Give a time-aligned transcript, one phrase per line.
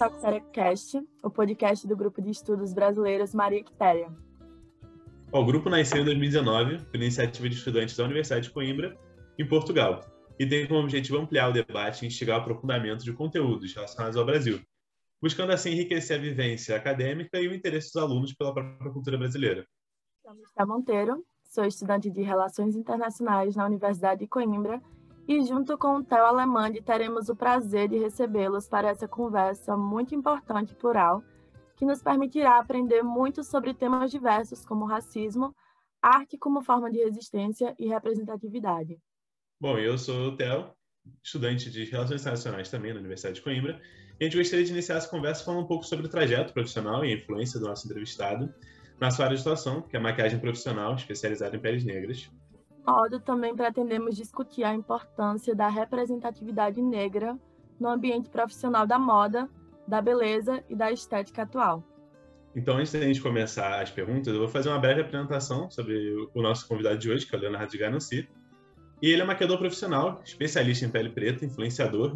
[0.00, 4.10] TalkSeriacast, o podcast do Grupo de Estudos Brasileiros Maria Quitéria.
[5.30, 8.98] O grupo nasceu em 2019 por iniciativa de estudantes da Universidade de Coimbra,
[9.38, 10.00] em Portugal,
[10.38, 14.24] e tem como objetivo ampliar o debate e instigar o aprofundamento de conteúdos relacionados ao
[14.24, 14.58] Brasil,
[15.20, 19.66] buscando assim enriquecer a vivência acadêmica e o interesse dos alunos pela própria cultura brasileira.
[20.56, 24.80] Sou Monteiro, sou estudante de Relações Internacionais na Universidade de Coimbra
[25.30, 30.12] e junto com o Theo Alemande teremos o prazer de recebê-los para essa conversa muito
[30.12, 31.22] importante e plural,
[31.76, 35.54] que nos permitirá aprender muito sobre temas diversos como racismo,
[36.02, 38.98] arte como forma de resistência e representatividade.
[39.60, 40.72] Bom, eu sou o Theo,
[41.22, 43.80] estudante de Relações Internacionais também na Universidade de Coimbra,
[44.18, 47.04] e a gente gostaria de iniciar essa conversa falando um pouco sobre o trajeto profissional
[47.04, 48.52] e a influência do nosso entrevistado
[48.98, 52.28] na sua área de atuação, que é a maquiagem profissional especializada em peles negras
[52.86, 57.38] modo, também pretendemos discutir a importância da representatividade negra
[57.78, 59.48] no ambiente profissional da moda,
[59.86, 61.82] da beleza e da estética atual.
[62.54, 66.42] Então, antes da gente começar as perguntas, eu vou fazer uma breve apresentação sobre o
[66.42, 68.28] nosso convidado de hoje, que é o Leonardo de Ganassi.
[69.00, 72.12] E ele é maquiador profissional, especialista em pele preta, influenciador,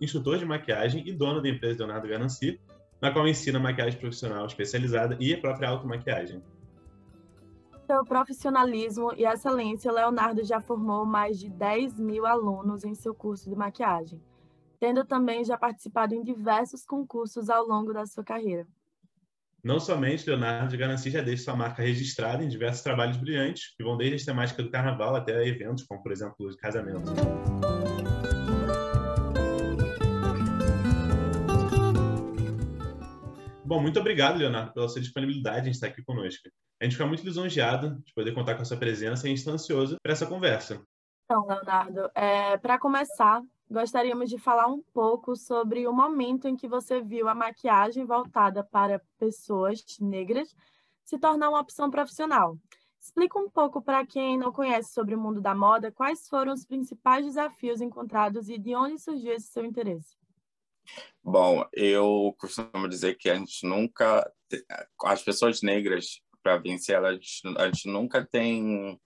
[0.00, 2.60] instrutor de maquiagem e dono da empresa Leonardo Ganassi,
[3.00, 6.42] na qual ensina maquiagem profissional especializada e a própria automaquiagem.
[7.86, 13.48] Seu profissionalismo e excelência, Leonardo já formou mais de 10 mil alunos em seu curso
[13.48, 14.20] de maquiagem,
[14.80, 18.66] tendo também já participado em diversos concursos ao longo da sua carreira.
[19.62, 23.84] Não somente, Leonardo de Ganassi já deixa sua marca registrada em diversos trabalhos brilhantes, que
[23.84, 27.12] vão desde a temática do carnaval até eventos, como por exemplo o de casamento.
[33.64, 36.48] Bom, muito obrigado, Leonardo, pela sua disponibilidade em estar aqui conosco.
[36.80, 39.38] A gente fica muito lisonjeado de poder contar com a sua presença e a gente
[39.38, 40.82] está ansioso para essa conversa.
[41.24, 46.68] Então, Leonardo, é, para começar, gostaríamos de falar um pouco sobre o momento em que
[46.68, 50.54] você viu a maquiagem voltada para pessoas negras
[51.04, 52.58] se tornar uma opção profissional.
[53.00, 56.66] Explica um pouco para quem não conhece sobre o mundo da moda quais foram os
[56.66, 60.16] principais desafios encontrados e de onde surgiu esse seu interesse.
[61.22, 64.30] Bom, eu costumo dizer que a gente nunca.
[65.04, 69.00] As pessoas negras para vencer ela, a gente, a gente nunca tem,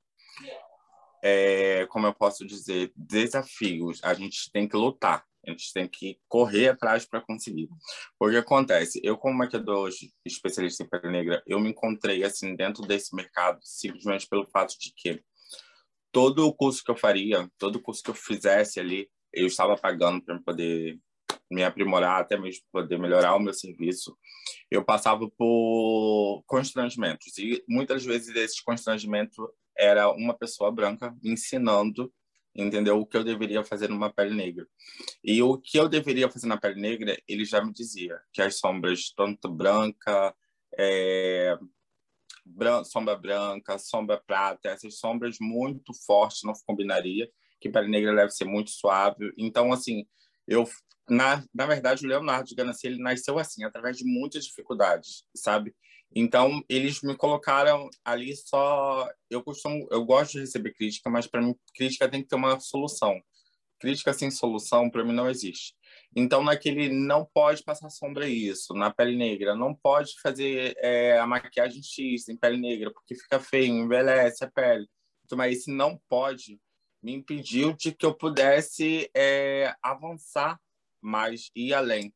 [1.22, 3.98] é, como eu posso dizer, desafios.
[4.04, 5.24] A gente tem que lutar.
[5.46, 7.70] A gente tem que correr atrás para conseguir.
[8.20, 9.00] O que acontece?
[9.02, 9.88] Eu, como maquiador
[10.22, 14.92] especialista em pele negra, eu me encontrei assim dentro desse mercado simplesmente pelo fato de
[14.94, 15.22] que
[16.12, 19.78] todo o curso que eu faria, todo o curso que eu fizesse ali, eu estava
[19.78, 21.00] pagando para poder
[21.50, 24.16] me aprimorar, até mesmo poder melhorar o meu serviço,
[24.70, 27.36] eu passava por constrangimentos.
[27.38, 29.36] E muitas vezes esses constrangimentos
[29.76, 32.12] era uma pessoa branca ensinando,
[32.54, 34.66] entendeu, o que eu deveria fazer numa pele negra.
[35.24, 38.58] E o que eu deveria fazer na pele negra, ele já me dizia que as
[38.58, 40.34] sombras, tanto branca,
[40.78, 41.58] é,
[42.44, 47.28] bran sombra branca, sombra prata, essas sombras muito fortes não combinaria,
[47.60, 49.32] que pele negra deve ser muito suave.
[49.36, 50.06] Então, assim,
[50.50, 50.68] eu
[51.10, 55.74] na, na verdade, o Leonardo de Ganassi, ele nasceu assim, através de muitas dificuldades, sabe?
[56.14, 59.08] Então, eles me colocaram ali só...
[59.28, 59.86] Eu costumo...
[59.90, 63.20] Eu gosto de receber crítica, mas para mim, crítica tem que ter uma solução.
[63.80, 65.74] Crítica sem solução, para mim, não existe.
[66.14, 71.26] Então, naquele não pode passar sombra isso, na pele negra, não pode fazer é, a
[71.26, 74.86] maquiagem X em pele negra, porque fica feio, envelhece a pele.
[75.24, 76.60] Então, mas esse não pode
[77.02, 80.60] me impediu de que eu pudesse é, avançar
[81.00, 82.12] mais ir além.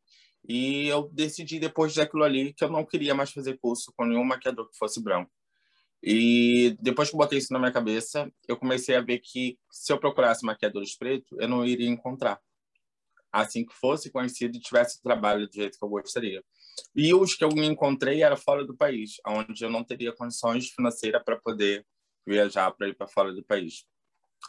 [0.47, 4.25] E eu decidi depois daquilo ali que eu não queria mais fazer curso com nenhum
[4.25, 5.31] maquiador que fosse branco.
[6.03, 9.91] E depois que eu botei isso na minha cabeça, eu comecei a ver que se
[9.91, 12.39] eu procurasse maquiadores pretos, eu não iria encontrar.
[13.33, 16.45] Assim que fosse conhecido e tivesse trabalho do jeito que eu gostaria.
[16.95, 21.23] E os que eu encontrei era fora do país, onde eu não teria condições financeiras
[21.25, 21.87] para poder
[22.27, 23.87] viajar para ir para fora do país.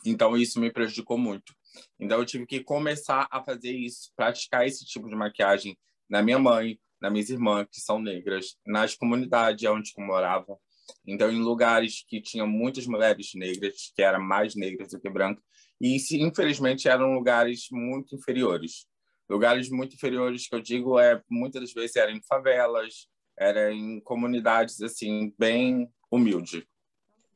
[0.04, 1.54] Então isso me prejudicou muito.
[2.00, 5.78] Então eu tive que começar a fazer isso, praticar esse tipo de maquiagem
[6.10, 10.58] na minha mãe, nas minhas irmãs que são negras, nas comunidades onde eu morava.
[11.06, 15.44] Então em lugares que tinham muitas mulheres negras, que eram mais negras do que brancas,
[15.82, 18.88] e infelizmente eram lugares muito inferiores.
[19.30, 23.08] Lugares muito inferiores que eu digo é muitas das vezes eram em favelas,
[23.38, 26.64] eram em comunidades assim bem humildes.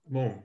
[0.05, 0.41] Bom,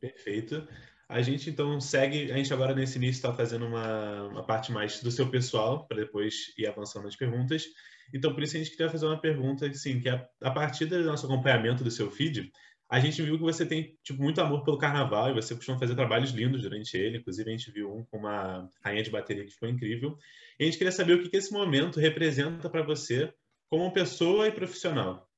[0.00, 0.66] perfeito.
[1.08, 5.00] A gente então segue, a gente agora nesse início está fazendo uma, uma parte mais
[5.00, 7.64] do seu pessoal, para depois ir avançando nas perguntas.
[8.12, 11.02] Então, por isso a gente queria fazer uma pergunta, assim, que a, a partir do
[11.04, 12.50] nosso acompanhamento do seu feed,
[12.88, 15.94] a gente viu que você tem tipo, muito amor pelo carnaval e você costuma fazer
[15.94, 17.18] trabalhos lindos durante ele.
[17.18, 20.16] Inclusive, a gente viu um com uma rainha de bateria que ficou incrível.
[20.58, 23.32] E a gente queria saber o que, que esse momento representa para você
[23.68, 25.28] como pessoa e profissional.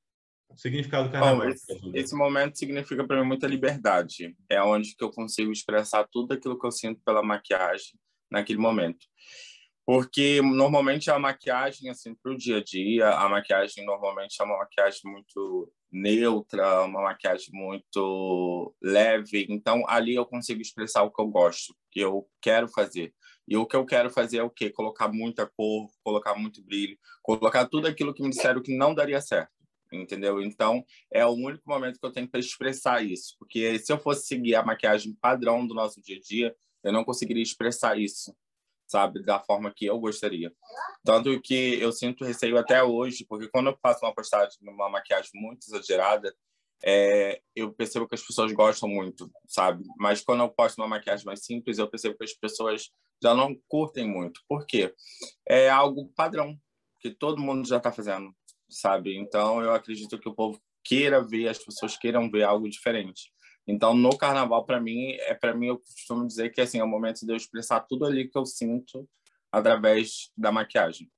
[0.51, 1.39] O significado do carnaval.
[1.39, 4.35] Bom, esse, esse, momento significa para mim muita liberdade.
[4.49, 7.99] É onde que eu consigo expressar tudo aquilo que eu sinto pela maquiagem
[8.31, 9.07] naquele momento.
[9.87, 14.59] Porque normalmente a maquiagem, assim, para o dia a dia, a maquiagem normalmente é uma
[14.59, 19.47] maquiagem muito neutra, uma maquiagem muito leve.
[19.49, 23.15] Então, ali eu consigo expressar o que eu gosto, o que eu quero fazer.
[23.49, 24.69] E o que eu quero fazer é o quê?
[24.69, 29.23] Colocar muita cor, colocar muito brilho, colocar tudo aquilo que me disseram que não daria
[29.23, 29.51] certo,
[29.93, 30.43] entendeu?
[30.43, 33.37] Então, é o único momento que eu tenho para expressar isso.
[33.39, 37.05] Porque se eu fosse seguir a maquiagem padrão do nosso dia a dia, eu não
[37.05, 38.35] conseguiria expressar isso
[38.89, 40.53] sabe, da forma que eu gostaria.
[41.05, 45.31] Tanto que eu sinto receio até hoje, porque quando eu faço uma postagem numa maquiagem
[45.35, 46.35] muito exagerada,
[46.85, 49.85] é, eu percebo que as pessoas gostam muito, sabe?
[49.99, 52.91] Mas quando eu posto uma maquiagem mais simples, eu percebo que as pessoas
[53.23, 54.41] já não curtem muito.
[54.49, 54.95] Por quê?
[55.47, 56.57] É algo padrão,
[57.01, 58.35] que todo mundo já está fazendo,
[58.69, 59.17] sabe?
[59.17, 63.33] Então, eu acredito que o povo queira ver, as pessoas queiram ver algo diferente.
[63.67, 66.89] Então, no carnaval, para mim, é para mim eu costumo dizer que assim é o
[66.89, 69.07] momento de eu expressar tudo ali que eu sinto
[69.53, 71.11] através da maquiagem.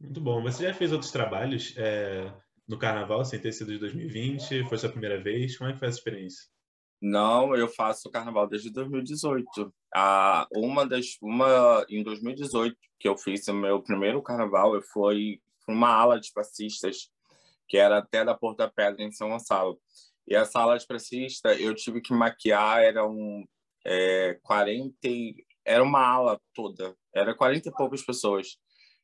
[0.00, 0.42] Muito bom.
[0.42, 2.32] Você já fez outros trabalhos é,
[2.66, 4.64] no carnaval, sem ter sido de 2020?
[4.68, 5.56] Foi sua primeira vez?
[5.56, 6.48] Como é que foi essa experiência?
[7.00, 9.72] Não, eu faço carnaval desde 2018.
[9.94, 15.40] Ah, uma das uma em 2018 que eu fiz o meu primeiro carnaval, eu fui
[15.72, 17.10] uma ala de passistas
[17.68, 19.80] que era até da Porta Pedra em São Gonçalo.
[20.26, 23.44] E a sala de pressista, eu tive que maquiar, eram
[23.86, 24.96] é, 40,
[25.64, 28.56] era uma ala toda, era 40 e poucas pessoas.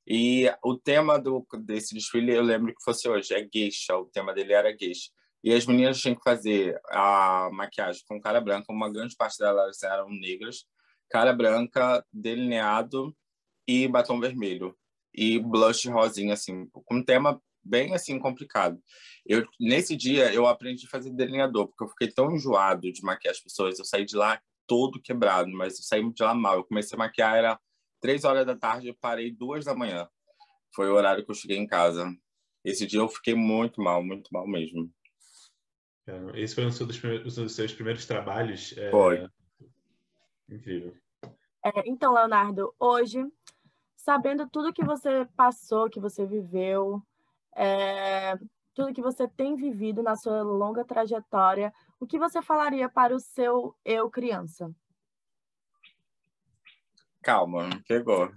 [0.06, 4.32] E o tema do, desse desfile, eu lembro que fosse hoje, é geisha, o tema
[4.34, 5.10] dele era geisha.
[5.42, 9.82] E as meninas tinham que fazer a maquiagem com cara branca, uma grande parte delas
[9.82, 10.64] eram negras,
[11.08, 13.16] cara branca, delineado
[13.66, 14.76] e batom vermelho.
[15.16, 18.80] E blush rosinha, assim, com um tema bem assim complicado.
[19.26, 23.32] Eu nesse dia eu aprendi a fazer delineador, porque eu fiquei tão enjoado de maquiar
[23.32, 26.56] as pessoas, eu saí de lá todo quebrado, mas eu saí de lá mal.
[26.56, 27.60] Eu comecei a maquiar era
[28.00, 30.08] três horas da tarde, eu parei duas da manhã.
[30.74, 32.06] Foi o horário que eu cheguei em casa.
[32.64, 34.90] Esse dia eu fiquei muito mal, muito mal mesmo.
[36.34, 38.76] Esse foi um dos, primeiros, um dos seus primeiros trabalhos?
[38.76, 38.90] É...
[38.90, 39.28] Foi.
[40.48, 40.94] Incrível.
[41.64, 43.18] É, então, Leonardo, hoje,
[44.06, 47.02] sabendo tudo que você passou, que você viveu,
[47.56, 48.38] é,
[48.72, 53.18] tudo que você tem vivido na sua longa trajetória, o que você falaria para o
[53.18, 54.70] seu eu criança?
[57.20, 58.30] Calma, pegou.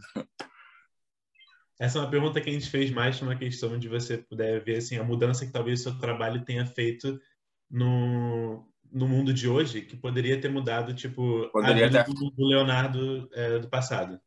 [1.79, 4.77] Essa é uma pergunta que a gente fez mais uma questão de você puder ver
[4.77, 7.21] assim, a mudança que talvez o seu trabalho tenha feito
[7.69, 12.11] no, no mundo de hoje, que poderia ter mudado tipo, poderia a vida ter...
[12.11, 14.19] do, Leonardo é, do passado.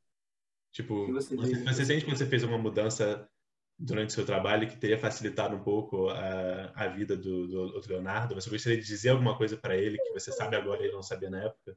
[0.72, 3.28] Tipo, você, você, você sente que você fez uma mudança
[3.78, 7.92] durante o seu trabalho que teria facilitado um pouco a, a vida do, do outro
[7.92, 8.34] Leonardo?
[8.34, 11.02] Você gostaria de dizer alguma coisa para ele que você sabe agora e ele não
[11.02, 11.76] sabia na época?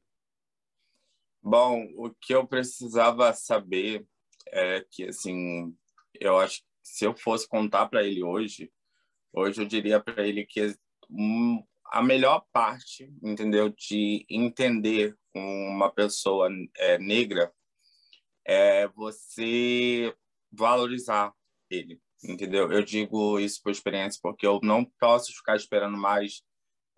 [1.43, 4.05] Bom, o que eu precisava saber
[4.47, 5.75] é que, assim,
[6.19, 8.71] eu acho que se eu fosse contar para ele hoje,
[9.33, 10.73] hoje eu diria para ele que
[11.91, 17.53] a melhor parte, entendeu, de entender uma pessoa é, negra
[18.45, 20.13] é você
[20.51, 21.33] valorizar
[21.69, 22.71] ele, entendeu?
[22.71, 26.43] Eu digo isso por experiência porque eu não posso ficar esperando mais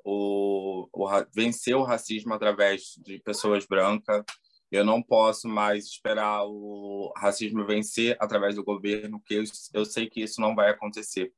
[0.04, 4.24] o, o vencer o racismo através de pessoas brancas.
[4.70, 10.10] Eu não posso mais esperar o racismo vencer através do governo, porque eu, eu sei
[10.10, 11.32] que isso não vai acontecer.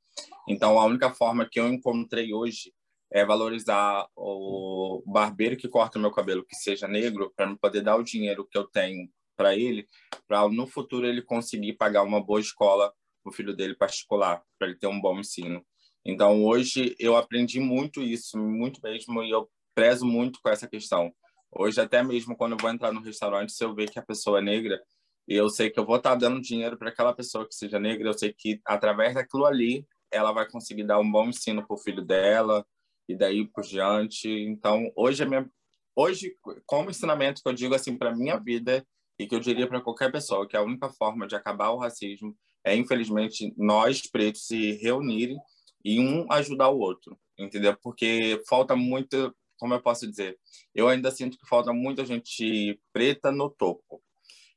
[0.47, 2.73] Então, a única forma que eu encontrei hoje
[3.11, 7.97] é valorizar o barbeiro que corta meu cabelo, que seja negro, para me poder dar
[7.97, 9.07] o dinheiro que eu tenho
[9.39, 9.87] para ele,
[10.27, 12.93] para no futuro ele conseguir pagar uma boa escola
[13.23, 15.65] o filho dele particular, para ele ter um bom ensino.
[16.05, 21.13] Então, hoje eu aprendi muito isso, muito mesmo, e eu prezo muito com essa questão.
[21.51, 24.39] Hoje, até mesmo quando eu vou entrar no restaurante, se eu ver que a pessoa
[24.39, 24.81] é negra,
[25.27, 28.17] eu sei que eu vou estar dando dinheiro para aquela pessoa que seja negra, eu
[28.17, 32.03] sei que através daquilo ali, ela vai conseguir dar um bom ensino para o filho
[32.03, 32.65] dela,
[33.07, 34.29] e daí por diante.
[34.29, 35.49] Então, hoje, a minha,
[35.95, 38.85] hoje como ensinamento que eu digo assim para minha vida,
[39.19, 42.35] e que eu diria para qualquer pessoa, que a única forma de acabar o racismo
[42.63, 45.37] é, infelizmente, nós pretos se reunirem
[45.83, 47.75] e um ajudar o outro, entendeu?
[47.81, 50.37] Porque falta muito, como eu posso dizer,
[50.73, 54.01] eu ainda sinto que falta muita gente preta no topo,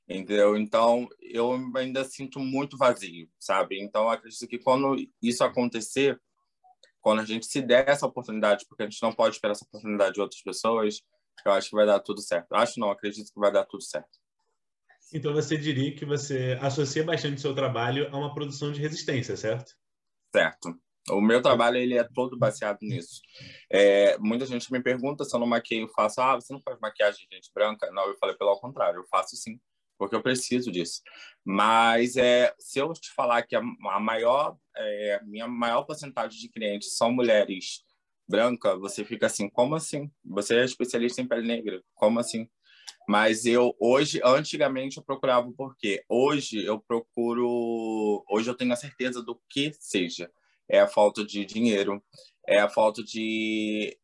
[0.08, 0.56] entendeu?
[0.56, 3.80] Então, eu ainda sinto muito vazio, sabe?
[3.80, 6.20] Então, acredito que quando isso acontecer,
[7.00, 10.14] quando a gente se der essa oportunidade, porque a gente não pode esperar essa oportunidade
[10.14, 11.00] de outras pessoas,
[11.44, 12.52] eu acho que vai dar tudo certo.
[12.52, 14.21] Acho não, acredito que vai dar tudo certo.
[15.12, 19.36] Então você diria que você associa bastante o seu trabalho a uma produção de resistência,
[19.36, 19.74] certo?
[20.34, 20.74] Certo.
[21.10, 23.20] O meu trabalho ele é todo baseado nisso.
[23.70, 27.26] É, muita gente me pergunta se eu não maqueio, faço, ah, você não faz maquiagem
[27.28, 27.90] de gente branca?
[27.90, 29.60] Não, eu falei pelo contrário, eu faço sim,
[29.98, 31.02] porque eu preciso disso.
[31.44, 36.48] Mas é, se eu te falar que a, a maior, é, minha maior porcentagem de
[36.48, 37.84] clientes são mulheres
[38.28, 40.10] brancas, você fica assim, como assim?
[40.24, 42.48] Você é especialista em pele negra, como assim?
[43.08, 46.04] Mas eu hoje, antigamente eu procurava o porquê.
[46.08, 50.30] Hoje eu procuro, hoje eu tenho a certeza do que seja
[50.72, 52.02] é a falta de dinheiro,
[52.48, 53.96] é a falta de,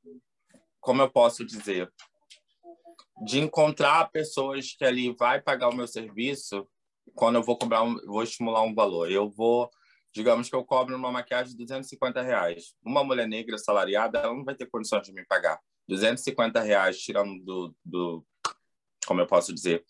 [0.81, 1.91] como eu posso dizer,
[3.25, 6.69] de encontrar pessoas que ali vai pagar o meu serviço
[7.15, 9.11] quando eu vou cobrar, um, vou estimular um valor.
[9.11, 9.71] Eu vou,
[10.15, 12.75] digamos que eu cobro uma maquiagem de 250 reais.
[12.85, 15.59] Uma mulher negra salariada, ela não vai ter condições de me pagar.
[15.89, 18.25] 250 reais tirando do, do
[19.09, 19.83] como eu posso dizer,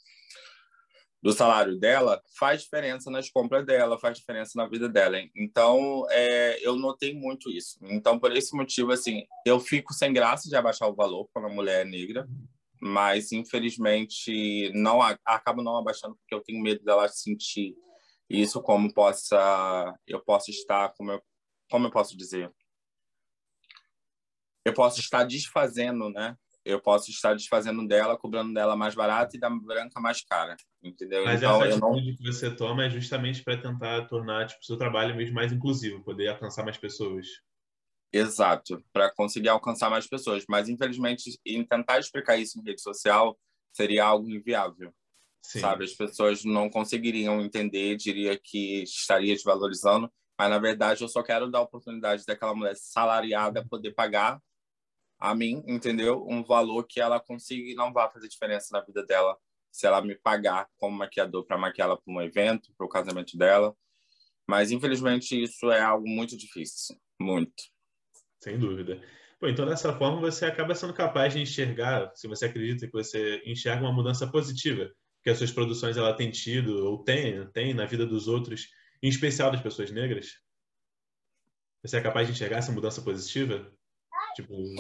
[1.21, 5.19] do salário dela faz diferença nas compras dela, faz diferença na vida dela.
[5.35, 7.77] Então, é, eu notei muito isso.
[7.83, 11.53] Então, por esse motivo, assim, eu fico sem graça de abaixar o valor quando a
[11.53, 12.29] mulher é negra,
[12.81, 17.75] mas infelizmente não acabo não abaixando porque eu tenho medo dela sentir
[18.31, 21.23] isso como possa eu posso estar como eu,
[21.69, 22.53] como eu posso dizer
[24.65, 26.37] eu posso estar desfazendo, né,
[26.69, 31.25] eu posso estar desfazendo dela, cobrando dela mais barato e da branca mais cara, entendeu?
[31.25, 32.17] Mas então, essa atitude não...
[32.17, 36.05] que você toma é justamente para tentar tornar tipo, o seu trabalho mesmo mais inclusivo,
[36.05, 37.27] poder alcançar mais pessoas.
[38.13, 40.45] Exato, para conseguir alcançar mais pessoas.
[40.49, 43.39] Mas, infelizmente, em tentar explicar isso em rede social
[43.73, 44.93] seria algo inviável.
[45.43, 45.61] Sim.
[45.61, 45.85] Sabe?
[45.85, 51.51] As pessoas não conseguiriam entender, diria que estaria desvalorizando, mas, na verdade, eu só quero
[51.51, 54.39] dar a oportunidade daquela mulher salariada poder pagar
[55.19, 56.25] a mim, entendeu?
[56.29, 59.37] Um valor que ela consiga e não vá fazer diferença na vida dela
[59.71, 63.77] se ela me pagar como maquiador para maquiá-la para um evento, para o casamento dela.
[64.47, 67.65] Mas infelizmente isso é algo muito difícil, muito.
[68.43, 69.01] Sem dúvida.
[69.41, 73.43] Bom, então dessa forma você acaba sendo capaz de enxergar, se você acredita que você
[73.45, 74.91] enxerga uma mudança positiva
[75.23, 78.69] que as suas produções ela tem tido ou tem, tem na vida dos outros,
[79.03, 80.41] em especial das pessoas negras.
[81.83, 83.71] Você é capaz de enxergar essa mudança positiva?
[84.35, 84.75] Tipo...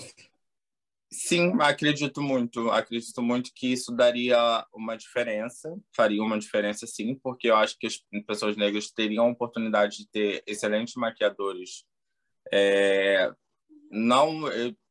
[1.11, 2.71] Sim, acredito muito.
[2.71, 7.87] Acredito muito que isso daria uma diferença, faria uma diferença sim, porque eu acho que
[7.87, 11.85] as pessoas negras teriam a oportunidade de ter excelentes maquiadores.
[12.53, 13.31] É,
[13.91, 14.43] não,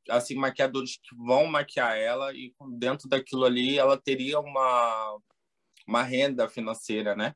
[0.09, 5.19] assim, maquiadores que vão maquiar ela e dentro daquilo ali ela teria uma,
[5.87, 7.35] uma renda financeira, né?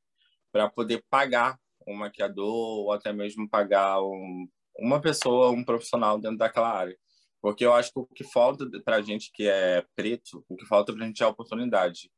[0.51, 4.47] Para poder pagar um maquiador ou até mesmo pagar um,
[4.79, 6.97] uma pessoa, um profissional dentro daquela área.
[7.41, 10.65] Porque eu acho que o que falta para a gente que é preto, o que
[10.65, 12.11] falta para a gente é oportunidade.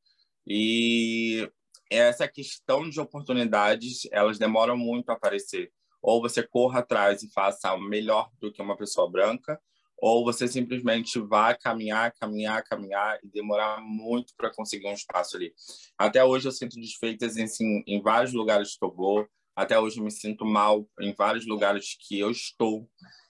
[0.45, 1.49] E
[1.89, 5.71] essa questão de oportunidades, elas demoram muito a aparecer.
[6.01, 9.59] Ou você corra atrás e faça melhor do que uma pessoa branca,
[9.97, 15.53] ou você simplesmente vai caminhar, caminhar, caminhar e demorar muito para conseguir um espaço ali.
[15.97, 19.25] Até hoje eu sinto desfeitas em, assim, em vários lugares que eu vou,
[19.55, 22.89] até hoje eu me sinto mal em vários lugares que eu estou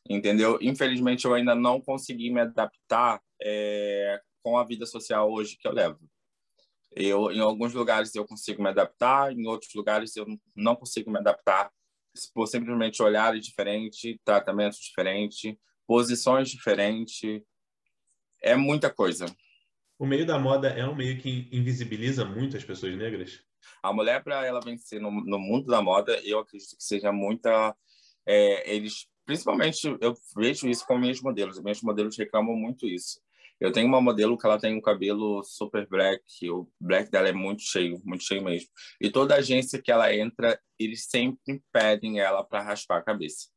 [0.09, 0.57] entendeu?
[0.61, 5.71] Infelizmente, eu ainda não consegui me adaptar é, com a vida social hoje que eu
[5.71, 5.99] levo.
[6.95, 11.17] Eu, em alguns lugares eu consigo me adaptar, em outros lugares eu não consigo me
[11.17, 11.71] adaptar
[12.33, 15.55] por simplesmente olhares diferentes, tratamentos diferentes,
[15.87, 17.41] posições diferentes.
[18.41, 19.25] É muita coisa.
[19.97, 23.43] O meio da moda é um meio que invisibiliza muito as pessoas negras?
[23.81, 27.75] A mulher, para ela vencer no, no, mundo da moda, eu acredito que seja muita.
[28.25, 31.59] É, eles principalmente eu vejo isso com minhas modelos.
[31.61, 33.19] Minhas modelos reclamam muito isso.
[33.59, 37.31] Eu tenho uma modelo que ela tem um cabelo super black, o black dela é
[37.31, 38.67] muito cheio, muito cheio mesmo.
[38.99, 43.47] E toda agência que ela entra, eles sempre pedem ela para raspar a cabeça.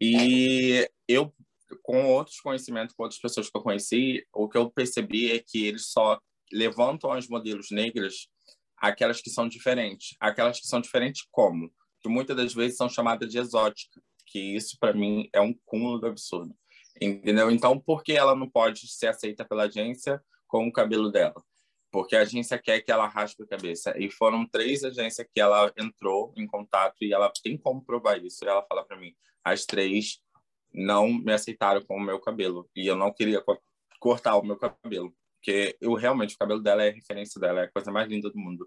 [0.00, 1.34] E eu,
[1.82, 5.66] com outros conhecimentos, com outras pessoas que eu conheci, o que eu percebi é que
[5.66, 6.20] eles só
[6.52, 8.28] levantam as modelos negras
[8.76, 10.16] aquelas que são diferentes.
[10.20, 11.72] Aquelas que são diferentes como?
[12.00, 14.00] Que muitas das vezes são chamadas de exótica
[14.32, 16.56] que isso para mim é um cúmulo do absurdo.
[17.00, 17.50] Entendeu?
[17.50, 21.34] Então, por que ela não pode ser aceita pela agência com o cabelo dela?
[21.90, 23.94] Porque a agência quer que ela raspe a cabeça.
[23.98, 28.42] E foram três agências que ela entrou em contato e ela tem como provar isso.
[28.42, 30.18] E ela fala para mim: as três
[30.72, 32.70] não me aceitaram com o meu cabelo.
[32.74, 33.44] E eu não queria
[34.00, 35.14] cortar o meu cabelo.
[35.36, 38.38] Porque eu realmente, o cabelo dela é referência dela, é a coisa mais linda do
[38.38, 38.66] mundo.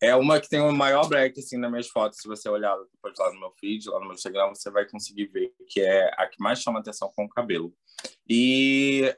[0.00, 2.18] É uma que tem o maior black, assim, nas minhas fotos.
[2.18, 5.26] Se você olhar depois lá no meu feed, lá no meu Instagram, você vai conseguir
[5.26, 7.74] ver que é a que mais chama atenção com o cabelo.
[8.28, 9.14] E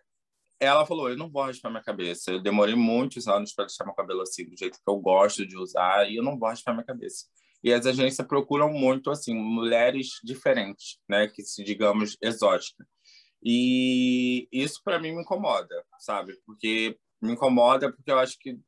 [0.61, 2.31] ela falou: Eu não vou raspar minha cabeça.
[2.31, 5.57] Eu demorei muitos anos para deixar meu cabelo assim, do jeito que eu gosto de
[5.57, 7.27] usar, e eu não vou raspar minha cabeça.
[7.63, 11.27] E as agências procuram muito, assim, mulheres diferentes, né?
[11.27, 12.87] Que se, digamos, exóticas.
[13.43, 16.37] E isso para mim me incomoda, sabe?
[16.47, 18.59] Porque me incomoda porque eu acho que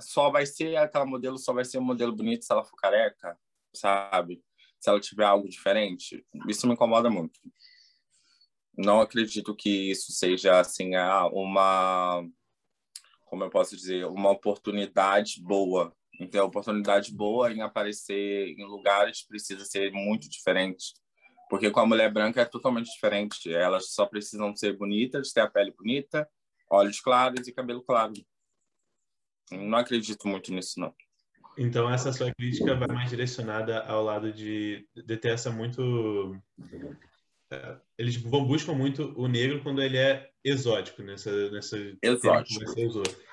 [0.00, 3.38] só vai ser aquela modelo, só vai ser um modelo bonito se ela for careca,
[3.74, 4.42] sabe?
[4.80, 6.24] Se ela tiver algo diferente.
[6.48, 7.40] Isso me incomoda muito
[8.76, 10.90] não acredito que isso seja assim
[11.32, 12.26] uma
[13.24, 19.64] como eu posso dizer uma oportunidade boa então oportunidade boa em aparecer em lugares precisa
[19.64, 20.92] ser muito diferente
[21.48, 25.50] porque com a mulher branca é totalmente diferente elas só precisam ser bonitas ter a
[25.50, 26.28] pele bonita
[26.68, 28.12] olhos claros e cabelo claro
[29.50, 30.94] não acredito muito nisso não
[31.56, 36.36] então essa sua crítica vai mais direcionada ao lado de, de ter essa muito
[37.50, 42.60] é, eles vão, buscam muito o negro quando ele é exótico nessa nessa exótico.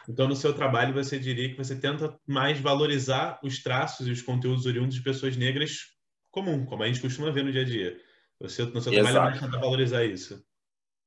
[0.08, 4.22] Então no seu trabalho você diria que você tenta mais valorizar os traços e os
[4.22, 5.96] conteúdos oriundos de pessoas negras
[6.30, 8.00] comum, como a gente costuma ver no dia a dia.
[8.40, 10.44] Você no seu trabalho mais tenta valorizar isso.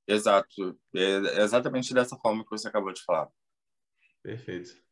[0.07, 3.29] Exato, é exatamente dessa forma que você acabou de falar.
[4.23, 4.84] Perfeito.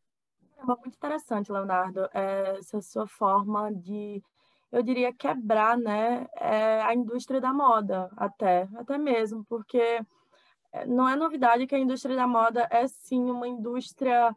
[0.62, 4.22] É muito interessante, Leonardo, essa sua forma de
[4.72, 10.00] eu diria, quebrar né, é, a indústria da moda, até, até mesmo, porque
[10.72, 14.34] é, não é novidade que a indústria da moda é sim uma indústria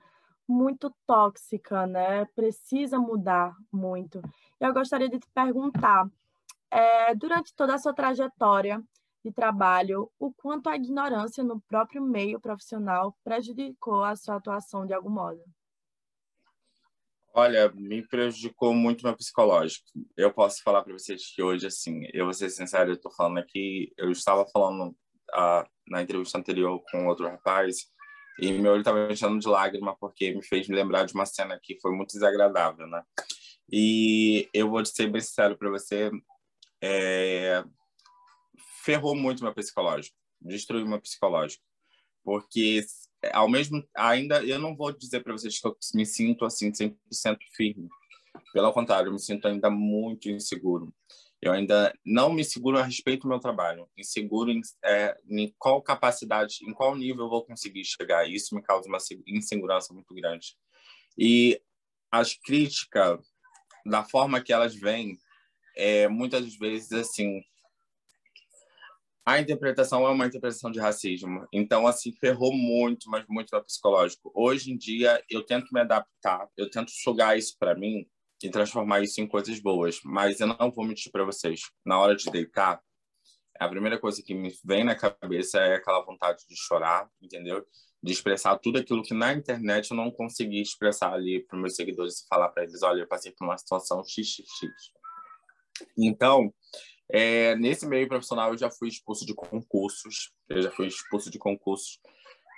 [0.47, 2.25] muito tóxica, né?
[2.35, 4.21] Precisa mudar muito.
[4.59, 6.07] Eu gostaria de te perguntar,
[6.69, 8.83] é, durante toda a sua trajetória
[9.23, 14.93] de trabalho, o quanto a ignorância no próprio meio profissional prejudicou a sua atuação de
[14.93, 15.41] algum modo?
[17.37, 19.85] Olha, me prejudicou muito meu psicológico.
[20.15, 23.39] Eu posso falar para vocês que hoje, assim, eu vou ser sincero, eu tô falando
[23.39, 24.95] aqui, eu estava falando
[25.33, 27.87] ah, na entrevista anterior com outro rapaz
[28.39, 31.59] e meu olho estava enchendo de lágrima porque me fez me lembrar de uma cena
[31.61, 33.03] que foi muito desagradável, né?
[33.69, 36.09] E eu vou ser bem sincero para você,
[36.81, 37.65] é...
[38.85, 41.65] ferrou muito meu psicológico, destruiu meu psicológico,
[42.23, 42.85] porque
[43.33, 46.95] ao mesmo ainda eu não vou dizer para vocês que eu me sinto assim 100%
[47.55, 47.89] firme.
[48.53, 50.93] Pelo contrário, eu me sinto ainda muito inseguro.
[51.41, 55.81] Eu ainda não me seguro a respeito do meu trabalho, inseguro em, é, em qual
[55.81, 58.27] capacidade, em qual nível eu vou conseguir chegar.
[58.27, 60.55] Isso me causa uma insegurança muito grande.
[61.17, 61.61] E
[62.11, 63.19] as críticas,
[63.85, 65.19] da forma que elas vêm,
[65.75, 67.43] é, muitas vezes assim,
[69.25, 71.47] a interpretação é uma interpretação de racismo.
[71.51, 74.31] Então, assim, ferrou muito, mas muito no psicológico.
[74.35, 78.05] Hoje em dia, eu tento me adaptar, eu tento sugar isso para mim
[78.43, 79.99] e transformar isso em coisas boas.
[80.03, 81.61] Mas eu não vou mentir para vocês.
[81.83, 82.79] Na hora de deitar,
[83.59, 87.65] a primeira coisa que me vem na cabeça é aquela vontade de chorar, entendeu?
[88.03, 92.19] De expressar tudo aquilo que na internet eu não consegui expressar ali para meus seguidores
[92.19, 94.93] e falar para eles: olha, eu passei por uma situação xxx.
[95.97, 96.53] Então,
[97.11, 100.31] é, nesse meio profissional, eu já fui expulso de concursos.
[100.49, 101.99] Eu já fui expulso de concursos.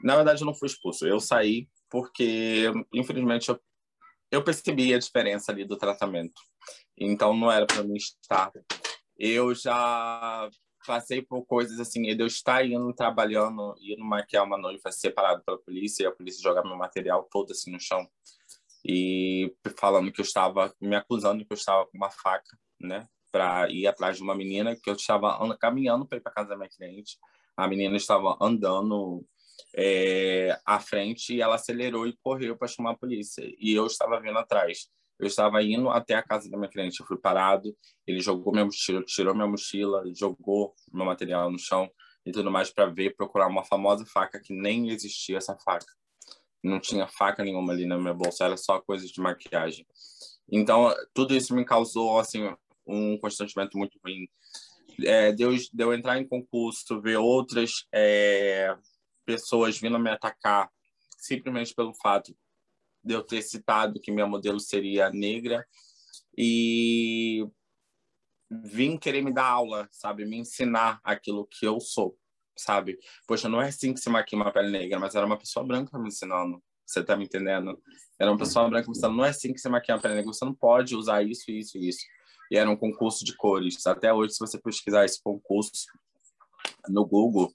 [0.03, 1.05] Na verdade, eu não fui expulso.
[1.05, 3.59] Eu saí porque, infelizmente, eu,
[4.31, 6.41] eu percebi a diferença ali do tratamento.
[6.97, 8.51] Então, não era para mim estar.
[9.17, 10.49] Eu já
[10.85, 15.57] passei por coisas assim, de eu estar indo trabalhando, indo maquiar uma noiva separado pela
[15.57, 18.07] polícia, e a polícia jogar meu material todo assim no chão.
[18.85, 23.05] E falando que eu estava, me acusando que eu estava com uma faca, né?
[23.37, 26.57] Para ir atrás de uma menina que eu estava caminhando para ir para casa da
[26.57, 27.17] minha cliente.
[27.55, 29.23] A menina estava andando
[29.75, 33.43] é, à frente e ela acelerou e correu para chamar a polícia.
[33.59, 34.87] E eu estava vindo atrás.
[35.19, 36.99] Eu estava indo até a casa da minha cliente.
[36.99, 37.75] Eu fui parado.
[38.07, 41.87] Ele jogou minha mochila, tirou minha mochila, jogou meu material no chão
[42.25, 45.85] e tudo mais para ver, procurar uma famosa faca que nem existia essa faca.
[46.63, 49.85] Não tinha faca nenhuma ali na minha bolsa, era só coisas de maquiagem.
[50.51, 52.49] Então, tudo isso me causou assim
[52.87, 54.27] um constrangimento muito ruim.
[55.03, 58.75] É, deu, deu entrar em concurso, ver outras é,
[59.25, 60.69] pessoas vindo me atacar
[61.17, 62.35] simplesmente pelo fato
[63.03, 65.65] de eu ter citado que minha modelo seria negra
[66.37, 67.47] e
[68.49, 70.25] vim querer me dar aula, sabe?
[70.25, 72.17] Me ensinar aquilo que eu sou,
[72.57, 72.97] sabe?
[73.27, 75.97] Poxa, não é assim que se maquia uma pele negra, mas era uma pessoa branca
[75.99, 76.61] me ensinando.
[76.85, 77.81] Você tá me entendendo?
[78.17, 80.31] Era uma pessoa branca me ensinando, não é assim que se maquia uma pele negra,
[80.33, 82.05] você não pode usar isso, isso isso
[82.51, 83.85] e era um concurso de cores.
[83.85, 85.87] Até hoje, se você pesquisar esse concurso
[86.89, 87.53] no Google,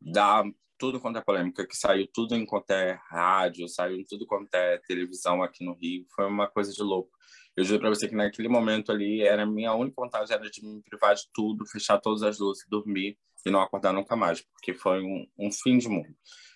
[0.00, 0.44] dá
[0.78, 4.78] tudo quanto é polêmica, que saiu tudo em quanto é rádio, saiu tudo quanto é
[4.86, 7.10] televisão aqui no Rio, foi uma coisa de louco.
[7.56, 10.82] Eu juro para você que naquele momento ali, era minha única vontade era de me
[10.82, 13.16] privar de tudo, fechar todas as luzes, dormir
[13.46, 16.14] e não acordar nunca mais, porque foi um, um fim de mundo.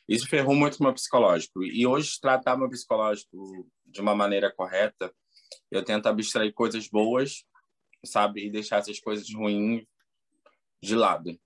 [0.09, 1.63] Isso ferrou muito meu psicológico.
[1.63, 3.37] E hoje, tratar meu psicológico
[3.87, 5.13] de uma maneira correta,
[5.71, 7.45] eu tento abstrair coisas boas,
[8.05, 8.47] sabe?
[8.47, 9.85] E deixar essas coisas ruins
[10.83, 11.39] de lado.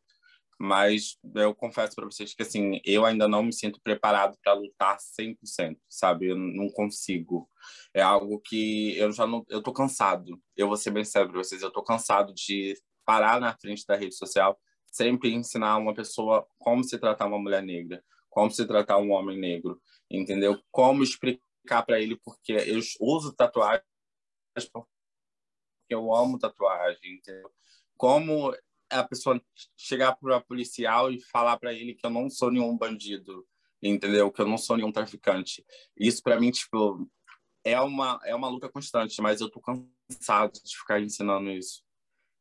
[0.58, 4.96] Mas eu confesso para vocês que, assim, eu ainda não me sinto preparado para lutar
[4.98, 6.28] 100%, sabe?
[6.28, 7.48] Eu não consigo.
[7.92, 9.44] É algo que eu já não...
[9.48, 10.40] Eu tô cansado.
[10.56, 11.62] Eu vou ser bem sério para vocês.
[11.62, 14.56] Eu tô cansado de parar na frente da rede social
[14.92, 19.38] sempre ensinar uma pessoa como se tratar uma mulher negra, como se tratar um homem
[19.38, 20.62] negro, entendeu?
[20.70, 23.82] Como explicar para ele porque eu uso tatuagem
[25.92, 27.50] porque eu amo tatuagem, entendeu?
[27.96, 28.54] Como
[28.90, 29.40] a pessoa
[29.76, 33.46] chegar para o policial e falar para ele que eu não sou nenhum bandido,
[33.82, 34.30] entendeu?
[34.30, 35.64] Que eu não sou nenhum traficante.
[35.96, 37.08] Isso para mim, tipo,
[37.64, 41.82] é uma é uma luta constante, mas eu tô cansado de ficar ensinando isso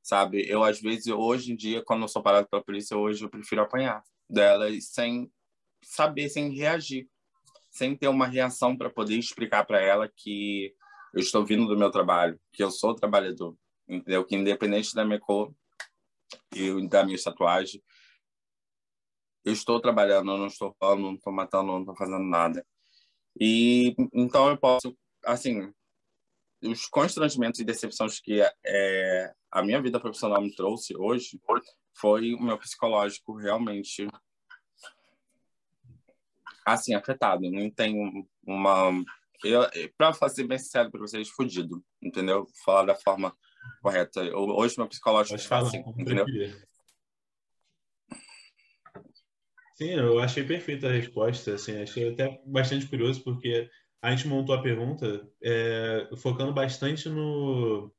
[0.04, 0.44] sabe?
[0.50, 3.62] Eu, às vezes, hoje em dia, quando eu sou parado pela polícia, hoje eu prefiro
[3.62, 5.32] apanhar dela sem
[5.84, 7.08] saber, sem reagir,
[7.70, 10.74] sem ter uma reação para poder explicar para ela que
[11.13, 13.56] eu estou vindo do meu trabalho, que eu sou trabalhador,
[13.88, 14.26] entendeu?
[14.26, 15.54] Que independente da minha cor
[16.54, 17.82] e da minha tatuagem,
[19.43, 22.65] eu estou trabalhando, eu não estou falando, não estou matando, não estou fazendo nada.
[23.39, 24.95] E então eu posso,
[25.26, 25.74] assim,
[26.62, 31.39] os constrangimentos e decepções que é, a minha vida profissional me trouxe hoje
[31.93, 34.08] foi o meu psicológico realmente
[36.65, 37.50] assim afetado.
[37.50, 38.91] Não tenho uma
[39.98, 42.46] para fazer bem sincero para vocês, fudido, entendeu?
[42.64, 43.36] Falar da forma
[43.82, 44.22] correta.
[44.36, 46.26] Hoje meu psicológico está assim, entendeu?
[49.76, 53.68] Sim, eu achei perfeita a resposta, assim, achei até bastante curioso porque
[54.02, 57.92] a gente montou a pergunta é, focando bastante no,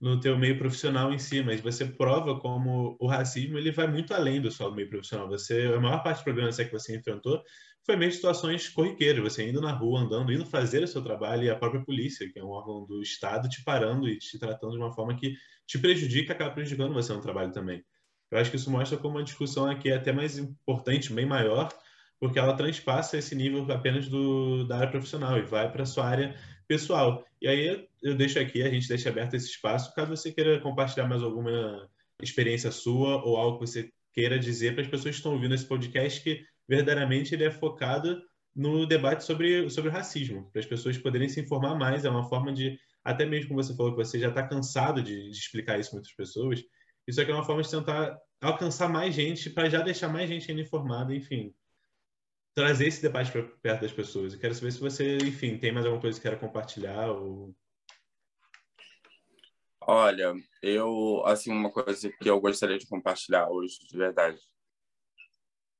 [0.00, 4.12] no teu meio profissional em si, mas você prova como o racismo ele vai muito
[4.12, 5.28] além do só meio profissional.
[5.28, 7.42] Você, a maior parte dos problemas que você enfrentou
[7.84, 11.50] foi meio situações corriqueiras, você indo na rua, andando, indo fazer o seu trabalho e
[11.50, 14.78] a própria polícia, que é um órgão do Estado, te parando e te tratando de
[14.78, 17.84] uma forma que te prejudica, acaba prejudicando você no trabalho também.
[18.30, 21.68] Eu acho que isso mostra como a discussão aqui é até mais importante, bem maior,
[22.18, 26.06] porque ela transpassa esse nível apenas do, da área profissional e vai para a sua
[26.06, 26.34] área
[26.66, 27.24] pessoal.
[27.40, 31.06] E aí eu deixo aqui, a gente deixa aberto esse espaço, caso você queira compartilhar
[31.06, 31.88] mais alguma
[32.22, 35.66] experiência sua ou algo que você queira dizer para as pessoas que estão ouvindo esse
[35.66, 38.20] podcast, que verdadeiramente ele é focado
[38.54, 42.04] no debate sobre, sobre racismo, para as pessoas poderem se informar mais.
[42.04, 45.30] É uma forma de, até mesmo como você falou que você já está cansado de,
[45.30, 46.62] de, explicar isso para outras pessoas,
[47.06, 50.50] isso aqui é uma forma de tentar alcançar mais gente, para já deixar mais gente
[50.50, 51.54] ainda informada, enfim
[52.54, 54.32] trazer esse debate para perto das pessoas.
[54.32, 57.54] Eu quero saber se você, enfim, tem mais alguma coisa que queira compartilhar ou
[59.86, 64.40] Olha, eu assim uma coisa que eu gostaria de compartilhar hoje, de verdade.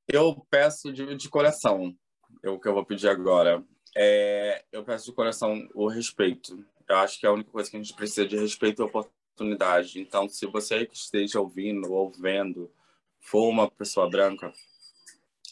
[0.06, 1.96] Eu peço de, de coração,
[2.42, 3.64] é o que eu vou pedir agora.
[3.96, 6.64] É, eu peço de coração o respeito.
[6.88, 10.00] Eu acho que a única coisa que a gente precisa de respeito é oportunidade.
[10.00, 12.70] Então, se você que esteja ouvindo ou vendo
[13.20, 14.52] for uma pessoa branca,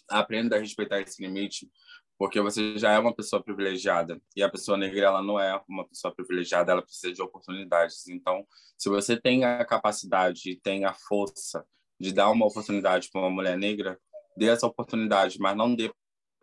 [0.08, 1.70] aprenda a respeitar esse limite,
[2.18, 5.86] porque você já é uma pessoa privilegiada e a pessoa negra ela não é uma
[5.86, 8.06] pessoa privilegiada, ela precisa de oportunidades.
[8.08, 11.66] Então, se você tem a capacidade e tem a força
[11.98, 13.98] de dar uma oportunidade para uma mulher negra,
[14.36, 15.92] dê essa oportunidade, mas não dê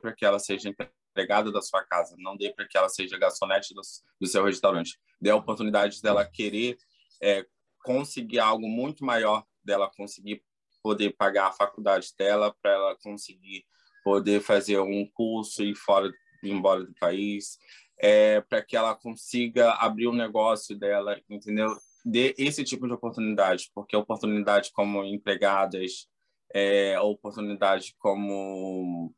[0.01, 3.73] para que ela seja empregada da sua casa, não dê para que ela seja garçonete
[3.73, 3.81] do,
[4.19, 4.97] do, seu restaurante.
[5.19, 6.77] Dê a oportunidade dela querer
[7.21, 7.45] é,
[7.83, 10.43] conseguir algo muito maior, dela conseguir
[10.81, 13.65] poder pagar a faculdade dela, para ela conseguir
[14.03, 16.09] poder fazer um curso e fora
[16.41, 17.57] ir embora do país,
[17.99, 21.75] é, para que ela consiga abrir um negócio dela, entendeu?
[22.05, 26.07] Dê esse tipo de oportunidade, porque oportunidade como empregadas,
[26.53, 29.13] é, oportunidade como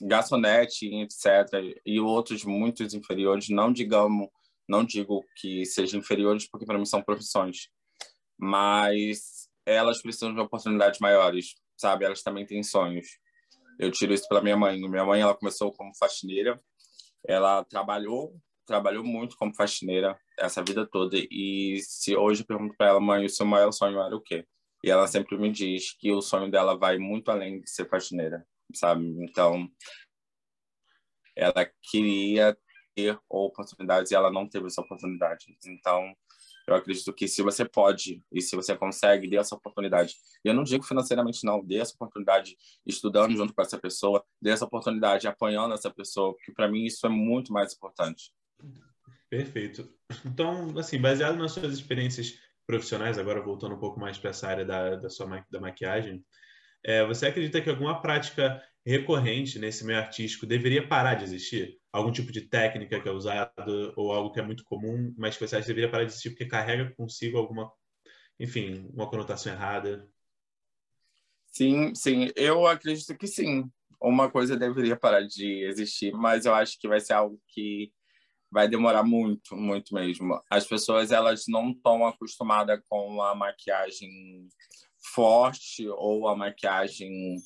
[0.00, 4.28] garçonete, etc., e outros muitos inferiores, não digamos,
[4.68, 7.68] não digo que sejam inferiores, porque para mim são profissões,
[8.38, 12.04] mas elas precisam de oportunidades maiores, sabe?
[12.04, 13.06] Elas também têm sonhos.
[13.78, 14.80] Eu tiro isso pela minha mãe.
[14.80, 16.60] Minha mãe, ela começou como faxineira.
[17.26, 18.34] Ela trabalhou,
[18.66, 21.16] trabalhou muito como faxineira essa vida toda.
[21.16, 24.46] E se hoje eu pergunto para ela, mãe, o seu maior sonho era o quê?
[24.84, 28.46] E ela sempre me diz que o sonho dela vai muito além de ser faxineira,
[28.74, 29.04] sabe?
[29.24, 29.68] Então,
[31.36, 32.56] ela queria
[32.94, 35.46] ter oportunidades e ela não teve essa oportunidade.
[35.66, 36.14] Então,
[36.68, 40.16] Eu acredito que se você pode e se você consegue, dê essa oportunidade.
[40.44, 41.64] Eu não digo financeiramente, não.
[41.64, 46.52] Dê essa oportunidade estudando junto com essa pessoa, dê essa oportunidade apoiando essa pessoa, porque
[46.52, 48.34] para mim isso é muito mais importante.
[49.30, 49.88] Perfeito.
[50.26, 54.64] Então, assim, baseado nas suas experiências profissionais, agora voltando um pouco mais para essa área
[54.64, 56.22] da, da sua da maquiagem,
[56.84, 61.78] é, você acredita que alguma prática recorrente nesse meio artístico deveria parar de existir?
[61.90, 63.54] Algum tipo de técnica que é usada
[63.96, 66.30] ou algo que é muito comum, mas que você acha que deveria parar de existir
[66.30, 67.72] porque carrega consigo alguma,
[68.38, 70.06] enfim, uma conotação errada?
[71.46, 73.64] Sim, sim, eu acredito que sim.
[74.00, 77.90] Uma coisa deveria parar de existir, mas eu acho que vai ser algo que
[78.50, 80.40] vai demorar muito, muito mesmo.
[80.50, 84.48] As pessoas elas não estão acostumadas com a maquiagem
[85.14, 87.36] forte ou a maquiagem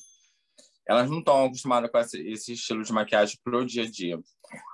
[0.85, 4.19] elas não estão acostumadas com esse, estilo de maquiagem pro dia a dia.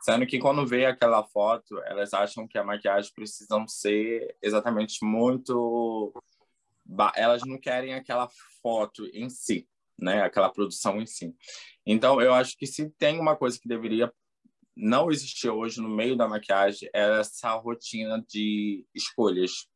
[0.01, 6.11] Sendo que quando vê aquela foto, elas acham que a maquiagem precisam ser exatamente muito
[7.15, 8.27] elas não querem aquela
[8.61, 10.23] foto em si, né?
[10.23, 11.35] Aquela produção em si.
[11.85, 14.11] Então, eu acho que se tem uma coisa que deveria
[14.79, 19.67] não existir hoje no meio da maquiagem é essa rotina de escolhas.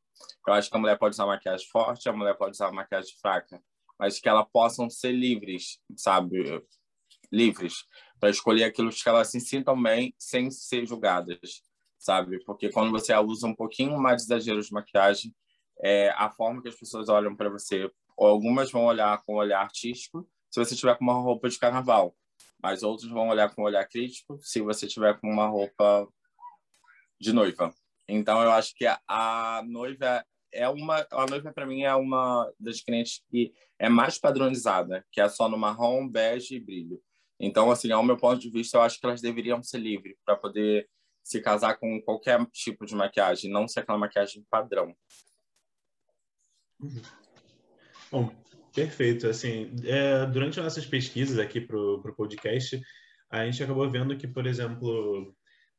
[0.48, 3.62] Eu acho que a mulher pode usar maquiagem forte, a mulher pode usar maquiagem fraca,
[4.00, 6.64] mas que elas possam ser livres, sabe?
[7.32, 7.86] Livres
[8.18, 11.62] para escolher aquilo que elas se sintam bem sem ser julgadas,
[12.00, 12.42] sabe?
[12.46, 15.36] Porque quando você usa um pouquinho mais de exagero de maquiagem,
[15.84, 19.62] é a forma que as pessoas olham para você, algumas vão olhar com um olhar
[19.62, 22.16] artístico, se você tiver com uma roupa de carnaval,
[22.64, 26.08] mas outros vão olhar com um olhar crítico se você tiver com uma roupa
[27.20, 27.74] de noiva.
[28.08, 32.80] Então eu acho que a, noiva é uma a noiva para mim é uma das
[32.80, 37.02] clientes que é mais padronizada, que é só no marrom, bege e brilho.
[37.38, 40.38] Então assim, ao meu ponto de vista, eu acho que elas deveriam ser livres para
[40.38, 40.90] poder
[41.22, 44.96] se casar com qualquer tipo de maquiagem, não ser aquela maquiagem padrão.
[46.80, 47.02] Uhum.
[48.12, 48.43] Bom,
[48.74, 49.28] perfeito.
[49.28, 52.82] Assim, é, durante nossas pesquisas aqui para o podcast,
[53.30, 55.36] a gente acabou vendo que, por exemplo,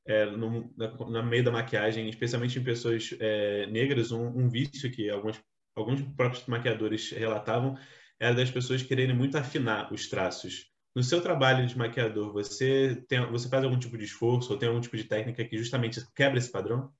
[0.07, 4.91] é, no, na, no meio da maquiagem, especialmente em pessoas é, negras, um, um, vício
[4.91, 5.41] que alguns,
[5.75, 7.77] alguns próprios maquiadores relatavam
[8.21, 10.71] era das pessoas quererem muito afinar os traços.
[10.95, 14.69] No seu trabalho de maquiador, você, tem, você faz algum tipo de esforço ou tem
[14.69, 16.93] algum tipo de técnica que justamente quebra esse padrão?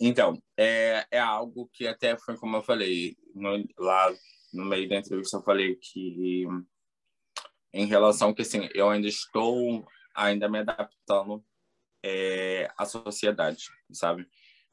[0.00, 4.14] Então, é, é algo que até foi como eu falei no, lá
[4.54, 6.46] no meio da entrevista, eu falei que
[7.72, 11.44] em relação que assim, eu ainda estou ainda me adaptando
[12.04, 14.28] é, à sociedade, sabe?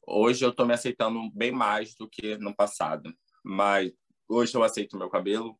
[0.06, 3.12] Hoje eu estou me aceitando bem mais do que no passado,
[3.44, 3.92] mas
[4.28, 5.58] hoje eu aceito meu cabelo,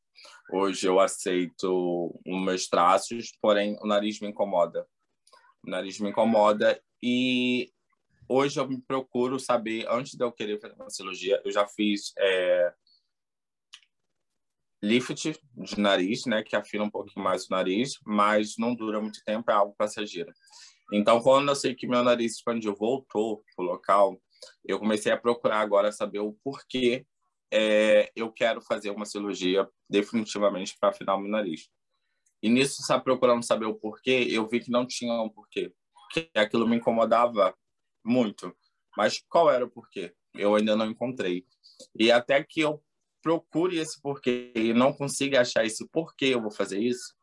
[0.53, 4.87] hoje eu aceito os meus traços, porém o nariz me incomoda.
[5.67, 7.73] O nariz me incomoda e
[8.29, 12.13] hoje eu me procuro saber, antes de eu querer fazer uma cirurgia, eu já fiz
[12.19, 12.75] é,
[14.83, 19.23] lift de nariz, né, que afina um pouquinho mais o nariz, mas não dura muito
[19.25, 20.33] tempo, é algo passageiro.
[20.93, 24.21] Então, quando eu sei que meu nariz expandiu, voltou pro local,
[24.65, 27.07] eu comecei a procurar agora saber o porquê
[27.53, 31.69] é, eu quero fazer uma cirurgia definitivamente para afinar meu nariz.
[32.43, 35.73] E nisso, sabe, procurando saber o porquê, eu vi que não tinha um porquê.
[36.13, 37.55] Que aquilo me incomodava
[38.05, 38.55] muito.
[38.97, 40.13] Mas qual era o porquê?
[40.35, 41.47] Eu ainda não encontrei.
[41.95, 42.83] E até que eu
[43.23, 47.15] procure esse porquê e não consiga achar esse porquê eu vou fazer isso,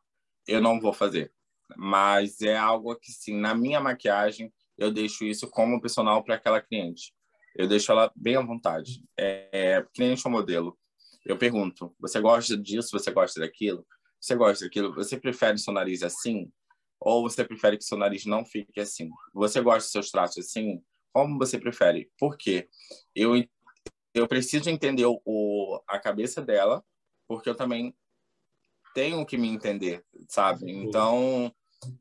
[0.48, 1.32] eu não vou fazer.
[1.78, 6.62] Mas é algo que, sim, na minha maquiagem, eu deixo isso como personal para aquela
[6.62, 7.14] cliente.
[7.56, 9.04] Eu deixo ela bem à vontade.
[9.18, 10.78] É, cliente ou modelo,
[11.26, 12.92] eu pergunto: você gosta disso?
[12.92, 13.86] Você gosta daquilo?
[14.20, 14.94] Você gosta daquilo?
[14.96, 16.52] Você prefere seu nariz assim?
[17.00, 19.10] Ou você prefere que seu nariz não fique assim?
[19.34, 20.82] Você gosta dos seus traços assim?
[21.14, 22.10] Como você prefere?
[22.18, 22.68] Por quê?
[23.16, 23.34] Eu,
[24.14, 26.84] eu preciso entender o, a cabeça dela,
[27.28, 27.96] porque eu também
[28.94, 30.72] tenho que me entender, sabe?
[30.72, 31.54] Então,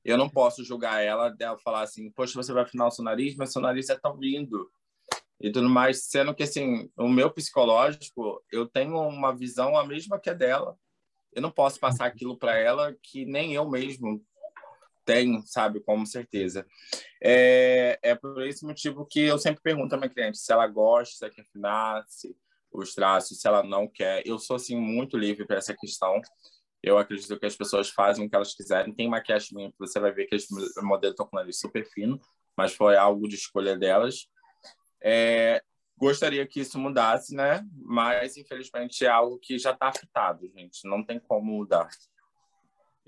[0.05, 3.37] eu não posso julgar ela, dela falar assim, poxa, você vai afinar o seu nariz,
[3.37, 4.71] mas seu nariz é tão lindo.
[5.40, 10.18] E tudo mais, sendo que, assim, o meu psicológico, eu tenho uma visão a mesma
[10.18, 10.77] que a dela.
[11.33, 14.25] Eu não posso passar aquilo para ela que nem eu mesmo
[15.09, 16.66] tenho, sabe, com certeza.
[17.23, 21.16] É, é por esse motivo que eu sempre pergunto à minha cliente se ela gosta,
[21.16, 22.37] se ela quer afinar, se
[22.71, 24.23] os traços, se ela não quer.
[24.27, 26.21] Eu sou, assim, muito livre para essa questão.
[26.83, 28.94] Eu acredito que as pessoas fazem o que elas quiserem.
[28.94, 30.47] Tem maquiagem minha que você vai ver que os
[30.83, 32.21] modelos estão com o nariz super fino,
[32.55, 34.29] mas foi algo de escolha delas.
[35.03, 35.62] É,
[35.97, 37.66] gostaria que isso mudasse, né?
[37.73, 40.87] Mas, infelizmente, é algo que já está afetado, gente.
[40.87, 41.88] Não tem como mudar.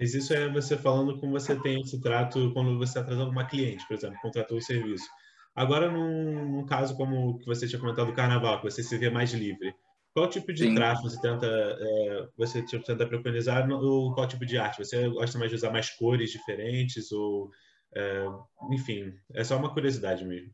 [0.01, 3.45] Mas isso é você falando como você tem esse trato quando você está trazendo uma
[3.45, 5.07] cliente, por exemplo, contratou o serviço.
[5.55, 9.11] Agora, num, num, caso como que você tinha comentado do carnaval, que você se vê
[9.11, 9.75] mais livre,
[10.15, 10.75] qual tipo de Sim.
[10.75, 13.69] traço você tenta, é, você tenta preconizar?
[13.71, 14.79] Ou qual tipo de arte?
[14.79, 17.13] Você gosta mais de usar mais cores diferentes?
[17.13, 17.51] Ou,
[17.95, 18.25] é,
[18.73, 20.51] enfim, é só uma curiosidade mesmo.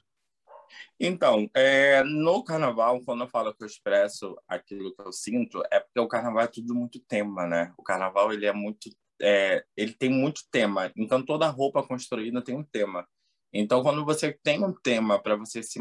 [0.99, 5.79] Então, é, no carnaval, quando eu falo que eu expresso aquilo que eu sinto, é
[5.79, 7.73] porque o carnaval é tudo muito tema, né?
[7.79, 8.91] O carnaval, ele é muito...
[9.21, 10.93] É, ele tem muito tema.
[10.97, 13.07] Então, toda roupa construída tem um tema.
[13.53, 15.81] Então, quando você tem um tema para você se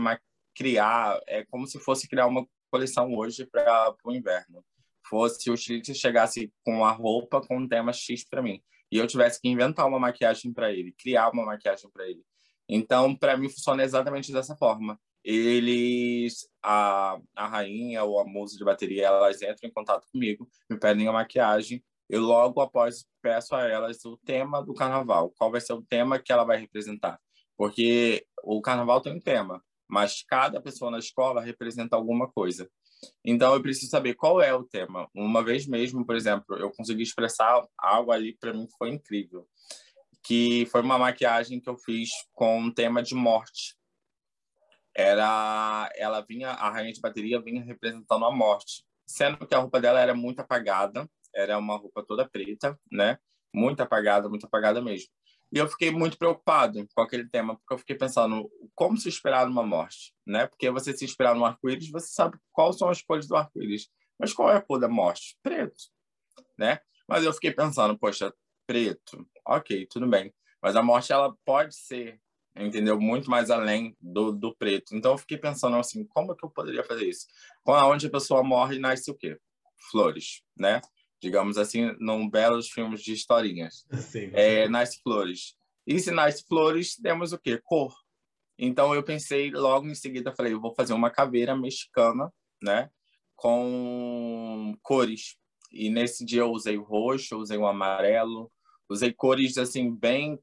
[0.56, 4.63] criar, é como se fosse criar uma coleção hoje para o inverno.
[5.08, 9.08] Fosse o estilista chegasse com a roupa com um tema X para mim e eu
[9.08, 12.24] tivesse que inventar uma maquiagem para ele, criar uma maquiagem para ele.
[12.67, 15.00] Então, para mim, funciona exatamente dessa forma.
[15.24, 20.80] Eles, a, a rainha ou a musa de bateria, elas entram em contato comigo, me
[20.80, 25.62] pedem a maquiagem, eu logo após peço a elas o tema do carnaval, qual vai
[25.62, 27.20] ser o tema que ela vai representar.
[27.58, 32.70] Porque o carnaval tem um tema, mas cada pessoa na escola representa alguma coisa.
[33.24, 35.08] Então eu preciso saber qual é o tema.
[35.13, 39.48] Uma vez mesmo, por exemplo, eu consegui expressar algo ali para mim que foi incrível
[40.26, 43.76] que foi uma maquiagem que eu fiz com um tema de morte.
[44.96, 49.80] Era, ela vinha, a rainha de bateria vinha representando a morte, sendo que a roupa
[49.80, 53.19] dela era muito apagada, era uma roupa toda preta, né?
[53.54, 55.10] Muito apagada, muito apagada mesmo.
[55.52, 59.48] E eu fiquei muito preocupado com aquele tema, porque eu fiquei pensando como se esperar
[59.48, 60.48] numa morte, né?
[60.48, 63.89] Porque você se esperar no arco-íris, você sabe quais são as cores do arco-íris.
[64.19, 65.38] Mas qual é a cor da morte?
[65.43, 65.84] Preto,
[66.58, 66.80] né?
[67.08, 68.34] Mas eu fiquei pensando, poxa,
[68.65, 70.34] preto, ok, tudo bem.
[70.62, 72.19] Mas a morte, ela pode ser,
[72.56, 73.00] entendeu?
[73.00, 74.95] Muito mais além do, do preto.
[74.95, 77.28] Então, eu fiquei pensando assim, como que eu poderia fazer isso?
[77.65, 79.38] Onde a pessoa morre, nasce o quê?
[79.91, 80.82] Flores, né?
[81.25, 83.85] Digamos assim, num belos filmes de historinhas.
[83.99, 85.55] Sim, é, nasce flores.
[85.88, 87.59] E se nasce flores, temos o quê?
[87.63, 87.93] Cor.
[88.57, 92.89] Então, eu pensei, logo em seguida, falei, eu vou fazer uma caveira mexicana, né?
[93.35, 95.35] Com cores.
[95.71, 98.51] E nesse dia eu usei o roxo, usei o amarelo,
[98.89, 100.39] Usei cores assim bem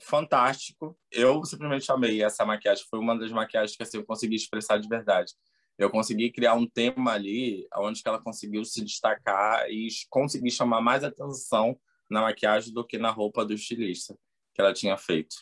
[0.00, 0.96] fantástico.
[1.10, 2.84] Eu simplesmente amei essa maquiagem.
[2.88, 5.32] Foi uma das maquiagens que assim, eu consegui expressar de verdade.
[5.78, 11.02] Eu consegui criar um tema ali onde ela conseguiu se destacar e conseguir chamar mais
[11.02, 11.78] atenção
[12.10, 14.16] na maquiagem do que na roupa do estilista
[14.54, 15.34] que ela tinha feito.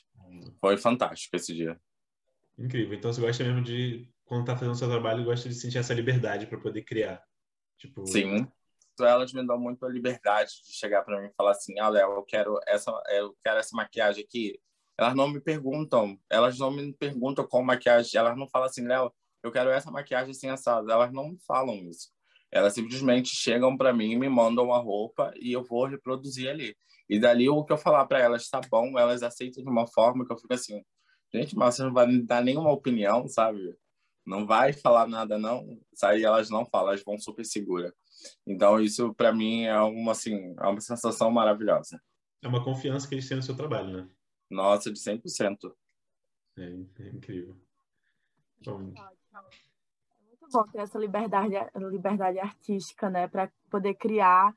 [0.61, 1.79] Foi fantástico esse dia.
[2.59, 2.97] Incrível.
[2.97, 5.92] Então você gosta mesmo de, quando está fazendo o seu trabalho, gosta de sentir essa
[5.92, 7.23] liberdade para poder criar.
[7.79, 8.07] Tipo...
[8.07, 8.47] Sim
[9.01, 12.12] elas me dão muito a liberdade de chegar para mim e falar assim, ah, Léo,
[12.12, 14.61] eu quero essa, eu quero essa maquiagem aqui.
[14.99, 19.12] Elas não me perguntam, elas não me perguntam qual maquiagem, elas não falam assim, Léo,
[19.42, 20.92] eu quero essa maquiagem assim assada.
[20.92, 22.11] Elas não falam isso.
[22.50, 26.76] Elas simplesmente chegam para mim me mandam a roupa e eu vou reproduzir ali.
[27.09, 30.26] E dali o que eu falar para elas tá bom, elas aceitam de uma forma
[30.26, 30.83] que eu fico assim,
[31.35, 33.74] gente, mas você não vai me dar nenhuma opinião, sabe?
[34.24, 35.78] Não vai falar nada não.
[36.05, 37.92] Aí elas não falam, elas vão super seguras.
[38.46, 42.00] Então, isso para mim é uma, assim, é uma sensação maravilhosa.
[42.42, 44.09] É uma confiança que eles têm no seu trabalho, né?
[44.50, 45.74] Nossa, de 100%.
[46.59, 47.57] É, é incrível.
[48.64, 48.92] Bom...
[49.35, 53.27] É muito bom ter essa liberdade, liberdade artística, né?
[53.29, 54.55] Para poder criar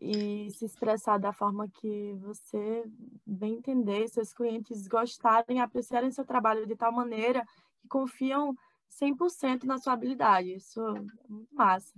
[0.00, 2.84] e se expressar da forma que você
[3.26, 7.44] bem entender, seus clientes gostarem, apreciarem seu trabalho de tal maneira
[7.80, 8.54] que confiam
[8.90, 10.54] 100% na sua habilidade.
[10.54, 11.94] Isso é muito massa.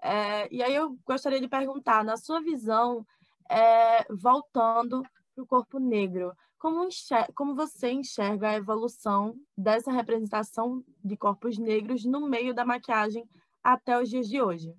[0.00, 3.04] É, e aí eu gostaria de perguntar, na sua visão,
[3.50, 5.02] é, voltando
[5.34, 11.58] para o corpo negro, como, enxerga, como você enxerga a evolução dessa representação de corpos
[11.58, 13.28] negros no meio da maquiagem
[13.62, 14.74] até os dias de hoje?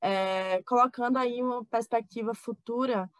[0.00, 3.10] É, colocando aí uma perspectiva futura,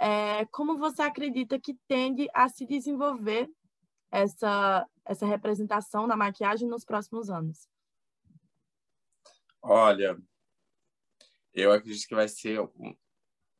[0.00, 3.48] é, como você acredita que tende a se desenvolver
[4.10, 7.68] essa, essa representação na maquiagem nos próximos anos?
[9.62, 10.18] Olha,
[11.52, 12.60] eu acredito que vai ser.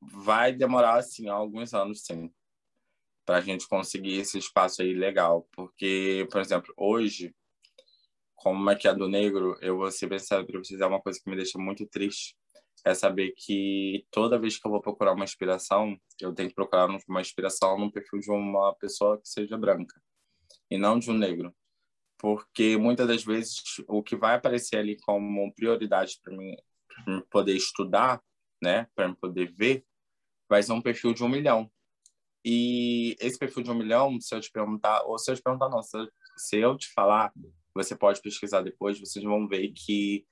[0.01, 2.31] Vai demorar, assim, alguns anos, sim,
[3.25, 5.49] para a gente conseguir esse espaço aí legal.
[5.53, 7.35] Porque, por exemplo, hoje,
[8.35, 11.59] como maquiador negro, eu vou ser pensado para vocês, é uma coisa que me deixa
[11.59, 12.37] muito triste.
[12.85, 16.89] É saber que toda vez que eu vou procurar uma inspiração, eu tenho que procurar
[17.09, 20.01] uma inspiração no perfil de uma pessoa que seja branca
[20.71, 21.55] e não de um negro
[22.25, 26.57] porque muitas das vezes o que vai aparecer ali como prioridade para mim
[27.05, 28.23] para poder estudar,
[28.63, 29.85] né, para poder ver,
[30.48, 31.71] vai ser um perfil de um milhão.
[32.45, 35.69] E esse perfil de um milhão, se eu te perguntar, ou se eu te perguntar,
[35.71, 37.33] não, se eu, se eu te falar,
[37.75, 40.27] você pode pesquisar depois, vocês vão ver que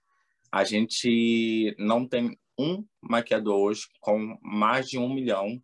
[0.53, 5.63] a gente não tem um maquiador hoje com mais de um milhão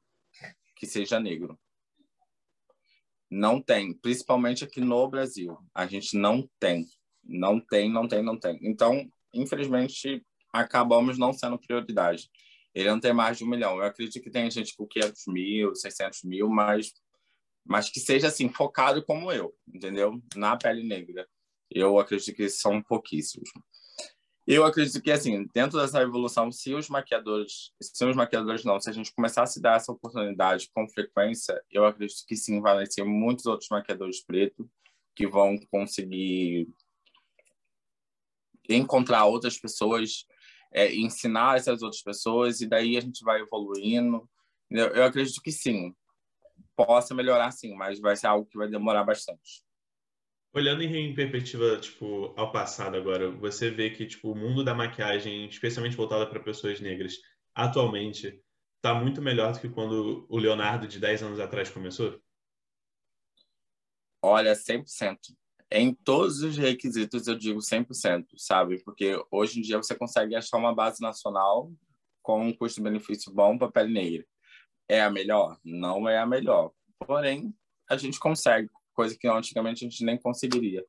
[0.74, 1.58] que seja negro.
[3.30, 5.58] Não tem, principalmente aqui no Brasil.
[5.74, 6.86] A gente não tem.
[7.22, 8.58] Não tem, não tem, não tem.
[8.62, 12.30] Então, infelizmente, acabamos não sendo prioridade.
[12.78, 13.76] Ele não tem mais de um milhão.
[13.76, 16.92] Eu acredito que tem gente com 500 mil, 600 mil, mas,
[17.66, 20.22] mas que seja assim, focado como eu, entendeu?
[20.36, 21.28] Na pele negra.
[21.68, 23.50] Eu acredito que são pouquíssimos.
[24.46, 28.88] Eu acredito que, assim, dentro dessa evolução, se os maquiadores, se os maquiadores não, se
[28.88, 33.02] a gente começasse a dar essa oportunidade com frequência, eu acredito que sim, vai ser
[33.02, 34.64] muitos outros maquiadores pretos
[35.16, 36.68] que vão conseguir
[38.68, 40.24] encontrar outras pessoas,
[40.72, 44.28] é, ensinar essas outras pessoas, e daí a gente vai evoluindo.
[44.70, 45.94] Eu, eu acredito que sim,
[46.76, 49.64] possa melhorar sim, mas vai ser algo que vai demorar bastante.
[50.52, 55.46] Olhando em perspectiva, tipo, ao passado agora, você vê que, tipo, o mundo da maquiagem,
[55.46, 57.14] especialmente voltada para pessoas negras,
[57.54, 58.42] atualmente,
[58.76, 62.20] está muito melhor do que quando o Leonardo de 10 anos atrás começou?
[64.22, 65.18] Olha, 100%.
[65.70, 68.82] Em todos os requisitos eu digo 100%, sabe?
[68.82, 71.70] Porque hoje em dia você consegue achar uma base nacional
[72.22, 74.26] com um custo-benefício bom para pele negra.
[74.88, 75.58] É a melhor?
[75.62, 76.72] Não é a melhor.
[77.06, 77.54] Porém,
[77.88, 80.84] a gente consegue coisa que antigamente a gente nem conseguiria,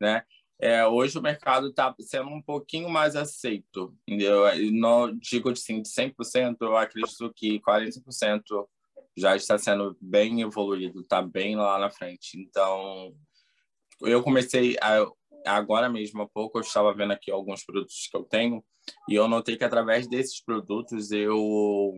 [0.00, 0.24] né?
[0.60, 3.94] É, hoje o mercado está sendo um pouquinho mais aceito.
[4.06, 8.42] Eu não digo assim, de 100%, eu acredito que 40%
[9.16, 12.38] já está sendo bem evoluído, está bem lá na frente.
[12.38, 13.14] Então,
[14.02, 15.06] eu comecei a,
[15.46, 18.64] agora mesmo há pouco, eu estava vendo aqui alguns produtos que eu tenho
[19.08, 21.92] e eu notei que através desses produtos eu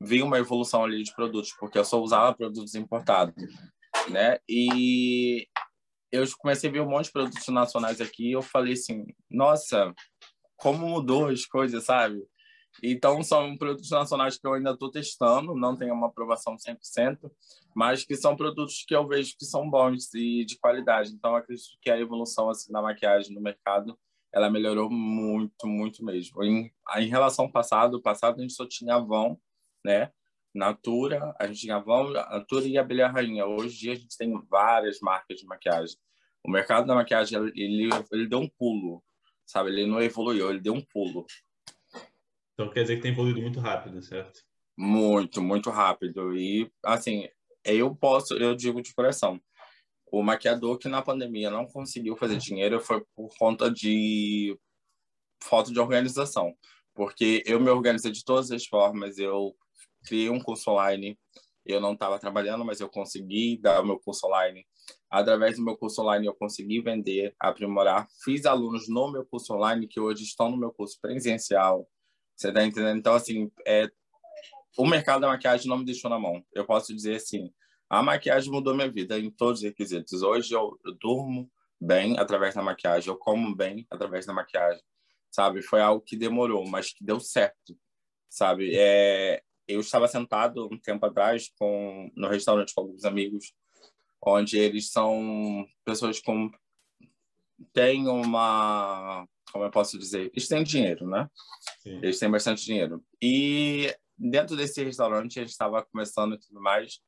[0.00, 3.34] vi uma evolução ali de produtos, porque eu só usava produtos importados
[4.10, 4.38] né?
[4.48, 5.46] E
[6.12, 9.92] eu comecei a ver um monte de produtos nacionais aqui e eu falei assim, nossa,
[10.56, 12.22] como mudou as coisas, sabe?
[12.82, 17.30] Então, são produtos nacionais que eu ainda estou testando, não tenho uma aprovação 100%,
[17.74, 21.12] mas que são produtos que eu vejo que são bons e de qualidade.
[21.12, 23.98] Então, acredito que a evolução assim, da maquiagem no mercado,
[24.32, 26.42] ela melhorou muito, muito mesmo.
[26.42, 29.38] Em, em relação ao passado, o passado a gente só tinha Avon,
[29.84, 30.10] né?
[30.52, 33.46] Natura, a gente tinha Avon, Natura e Abelha Rainha.
[33.46, 35.96] Hoje em dia a gente tem várias marcas de maquiagem.
[36.44, 39.02] O mercado da maquiagem, ele, ele deu um pulo,
[39.46, 39.70] sabe?
[39.70, 41.24] Ele não evoluiu, ele deu um pulo.
[42.54, 44.40] Então quer dizer que tem evoluído muito rápido, certo?
[44.76, 46.36] Muito, muito rápido.
[46.36, 47.28] E, assim,
[47.64, 49.40] eu posso, eu digo de coração,
[50.06, 54.56] o maquiador que na pandemia não conseguiu fazer dinheiro foi por conta de
[55.42, 56.54] falta de organização.
[56.94, 59.54] Porque eu me organizei de todas as formas, eu
[60.06, 61.18] criei um curso online.
[61.66, 64.64] Eu não estava trabalhando, mas eu consegui dar o meu curso online.
[65.10, 68.06] Através do meu curso online, eu consegui vender, aprimorar.
[68.22, 71.88] Fiz alunos no meu curso online que hoje estão no meu curso presencial.
[72.36, 72.98] Você está entendendo?
[72.98, 73.88] Então, assim, é...
[74.76, 76.44] o mercado da maquiagem não me deixou na mão.
[76.52, 77.52] Eu posso dizer assim,
[77.88, 80.22] a maquiagem mudou minha vida em todos os requisitos.
[80.22, 84.82] Hoje eu, eu durmo bem através da maquiagem, eu como bem através da maquiagem,
[85.30, 85.62] sabe?
[85.62, 87.78] Foi algo que demorou, mas que deu certo,
[88.28, 88.72] sabe?
[88.74, 93.52] É, eu estava sentado um tempo atrás com no restaurante com alguns amigos,
[94.22, 96.50] onde eles são pessoas com
[97.72, 101.30] têm uma como eu posso dizer, eles têm dinheiro, né?
[101.78, 102.00] Sim.
[102.02, 103.00] Eles têm bastante dinheiro.
[103.22, 107.00] E dentro desse restaurante a gente estava conversando e tudo mais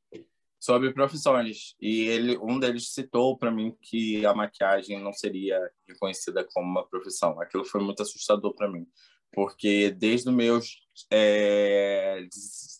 [0.61, 6.47] sobre profissões e ele um deles citou para mim que a maquiagem não seria reconhecida
[6.55, 7.40] como uma profissão.
[7.40, 8.86] Aquilo foi muito assustador para mim,
[9.32, 12.24] porque desde os meus é,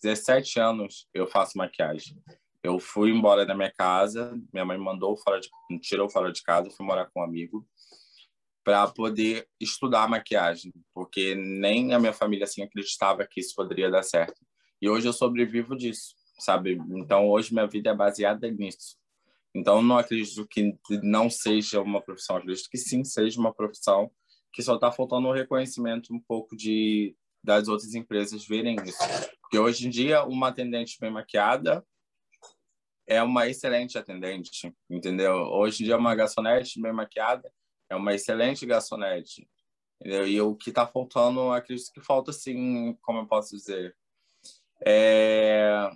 [0.01, 2.17] 17 anos eu faço maquiagem.
[2.63, 5.49] Eu fui embora da minha casa, minha mãe mandou fora de,
[5.81, 7.67] tirou fora de casa, fui morar com um amigo
[8.67, 14.03] para poder estudar maquiagem, porque nem a minha família assim acreditava que isso poderia dar
[14.03, 14.45] certo.
[14.83, 16.77] E hoje eu sobrevivo disso, sabe?
[16.91, 18.97] Então hoje minha vida é baseada nisso.
[19.55, 24.11] Então não acredito que não seja uma profissão, acredito que sim seja uma profissão
[24.53, 28.99] que só está faltando um reconhecimento um pouco de das outras empresas verem isso.
[29.43, 31.87] Porque hoje em dia, uma atendente bem maquiada
[33.07, 35.35] é uma excelente atendente, entendeu?
[35.53, 37.49] Hoje em dia, uma garçonete bem maquiada
[37.89, 39.49] é uma excelente garçonete.
[40.05, 43.97] E o que está faltando, acredito que falta, assim, como eu posso dizer,
[44.85, 45.91] é...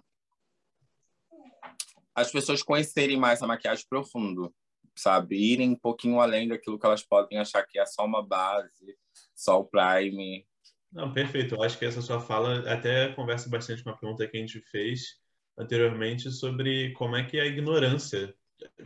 [2.15, 4.55] as pessoas conhecerem mais a maquiagem profundo
[5.01, 5.37] sabe?
[5.37, 8.97] Irem um pouquinho além daquilo que elas podem achar que é só uma base,
[9.35, 10.47] só o prime.
[10.93, 11.55] Não, perfeito.
[11.55, 14.61] Eu acho que essa sua fala até conversa bastante com a pergunta que a gente
[14.61, 15.19] fez
[15.59, 18.35] anteriormente sobre como é que a ignorância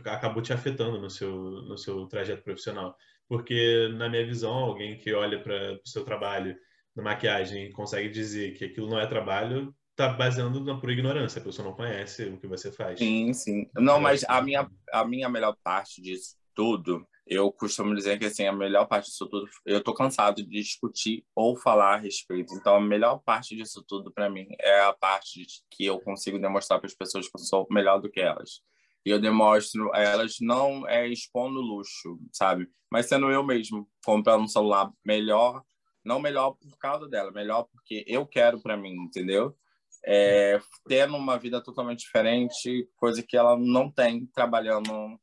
[0.05, 2.95] acabou te afetando no seu, no seu trajeto profissional.
[3.27, 6.55] Porque, na minha visão, alguém que olha para o seu trabalho
[6.95, 11.43] na maquiagem e consegue dizer que aquilo não é trabalho, tá baseando por ignorância, a
[11.43, 12.99] pessoa não conhece o que você faz.
[12.99, 13.69] Sim, sim.
[13.75, 18.45] Não, mas a minha, a minha melhor parte disso tudo, eu costumo dizer que assim,
[18.45, 22.53] a melhor parte disso tudo, eu tô cansado de discutir ou falar a respeito.
[22.53, 26.39] Então, a melhor parte disso tudo para mim é a parte de que eu consigo
[26.39, 28.61] demonstrar para as pessoas que eu sou melhor do que elas.
[29.05, 32.67] E eu demonstro a elas não é expondo luxo, sabe?
[32.91, 35.63] Mas sendo eu mesmo, comprando um celular melhor,
[36.03, 39.55] não melhor por causa dela, melhor porque eu quero para mim, entendeu?
[40.03, 45.19] É, tendo uma vida totalmente diferente, coisa que ela não tem trabalhando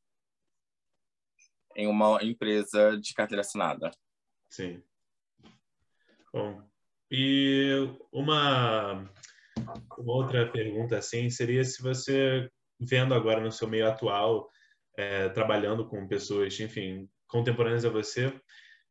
[1.77, 3.91] em uma empresa de carteira assinada.
[4.51, 4.83] Sim.
[6.33, 6.63] Bom,
[7.11, 9.09] e uma,
[9.99, 12.51] uma outra pergunta assim seria se você
[12.89, 14.49] vendo agora no seu meio atual,
[14.97, 18.33] é, trabalhando com pessoas, enfim, contemporâneas a você,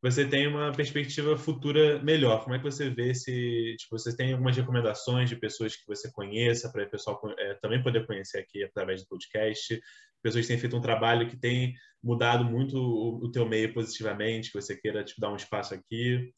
[0.02, 2.42] você tem uma perspectiva futura melhor.
[2.42, 6.10] Como é que você vê se tipo, você tem algumas recomendações de pessoas que você
[6.10, 9.80] conheça para o pessoal é, também poder conhecer aqui através do podcast?
[10.20, 14.50] Pessoas que têm feito um trabalho que tem mudado muito o, o teu meio positivamente,
[14.50, 16.34] que você queira tipo, dar um espaço aqui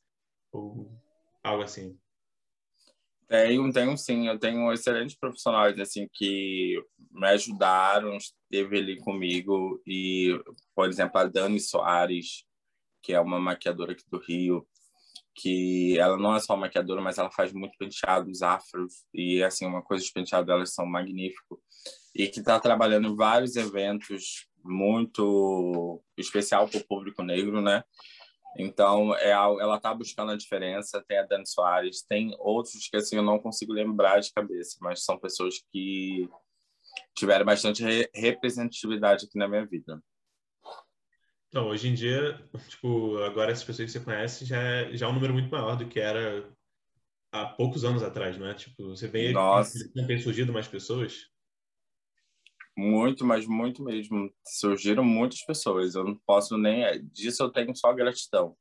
[0.52, 0.92] ou
[1.42, 1.98] algo assim.
[3.28, 4.28] Tenho, tenho sim.
[4.28, 10.38] Eu tenho excelentes profissionais assim que me ajudaram, esteve ali comigo e,
[10.74, 12.44] por exemplo, a Dani Soares,
[13.02, 14.66] que é uma maquiadora aqui do Rio,
[15.34, 19.82] que ela não é só maquiadora, mas ela faz muito penteados afros e assim uma
[19.82, 21.58] coisa de penteado delas são magníficos
[22.14, 27.82] e que está trabalhando em vários eventos muito especial para o público negro, né?
[28.56, 31.04] Então, é, ela está buscando a diferença.
[31.06, 35.04] Tem a Dani Soares, tem outros que assim, eu não consigo lembrar de cabeça, mas
[35.04, 36.28] são pessoas que
[37.16, 40.00] tiveram bastante re representatividade aqui na minha vida.
[41.48, 45.08] Então, hoje em dia, tipo, agora essas pessoas que você conhece já é, já é
[45.08, 46.50] um número muito maior do que era
[47.32, 48.54] há poucos anos atrás, não é?
[48.54, 49.88] Tipo, você vê Nossa.
[49.88, 51.28] que tem surgido mais pessoas?
[52.76, 54.32] Muito, mas muito mesmo.
[54.46, 55.94] Surgiram muitas pessoas.
[55.94, 56.84] Eu não posso nem.
[56.84, 58.56] É, disso eu tenho só gratidão.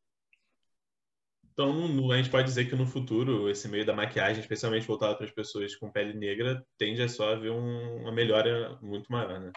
[1.51, 5.25] Então, a gente pode dizer que no futuro, esse meio da maquiagem, especialmente voltado para
[5.25, 9.51] as pessoas com pele negra, tende a só haver um, uma melhora muito maior, né?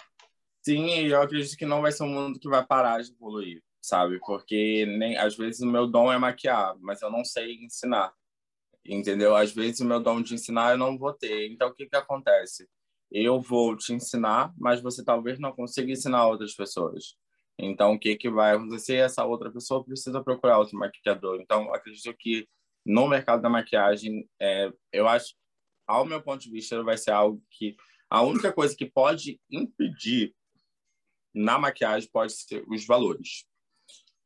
[0.62, 3.62] Sim, e eu acredito que não vai ser um mundo que vai parar de evoluir,
[3.80, 4.18] sabe?
[4.18, 8.12] Porque nem às vezes o meu dom é maquiar, mas eu não sei ensinar.
[8.84, 9.34] Entendeu?
[9.34, 11.50] Às vezes o meu dom de ensinar eu não vou ter.
[11.50, 12.68] Então, o que que acontece?
[13.24, 17.16] Eu vou te ensinar, mas você talvez não consiga ensinar outras pessoas.
[17.58, 18.96] Então, o que, que vai acontecer?
[18.96, 21.40] Essa outra pessoa precisa procurar outro maquiador.
[21.40, 22.46] Então, acredito que
[22.84, 25.34] no mercado da maquiagem, é, eu acho,
[25.86, 27.74] ao meu ponto de vista, vai ser algo que
[28.10, 30.34] a única coisa que pode impedir
[31.34, 33.46] na maquiagem pode ser os valores.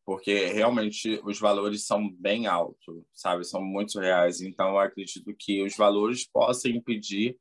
[0.04, 3.44] Porque realmente os valores são bem altos, sabe?
[3.44, 4.40] São muito reais.
[4.40, 7.38] Então, acredito que os valores possam impedir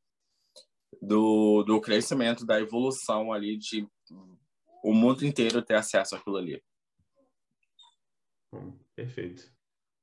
[1.02, 3.88] do, do crescimento, da evolução ali de
[4.84, 6.62] o mundo inteiro ter acesso àquilo ali.
[8.54, 9.52] Hum, perfeito.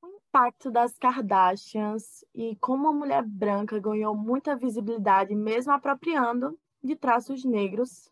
[0.02, 6.94] O impacto das Kardashians e como a mulher branca ganhou muita visibilidade, mesmo apropriando de
[6.94, 8.10] traços negros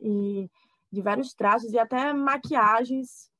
[0.00, 0.50] e
[0.90, 3.30] de vários traços e até maquiagens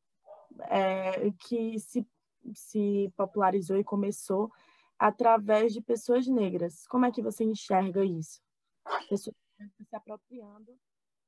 [0.63, 2.07] é, que se,
[2.55, 4.51] se popularizou e começou
[4.99, 6.86] através de pessoas negras.
[6.88, 8.40] Como é que você enxerga isso?
[9.09, 9.36] Pessoas
[9.88, 10.78] se apropriando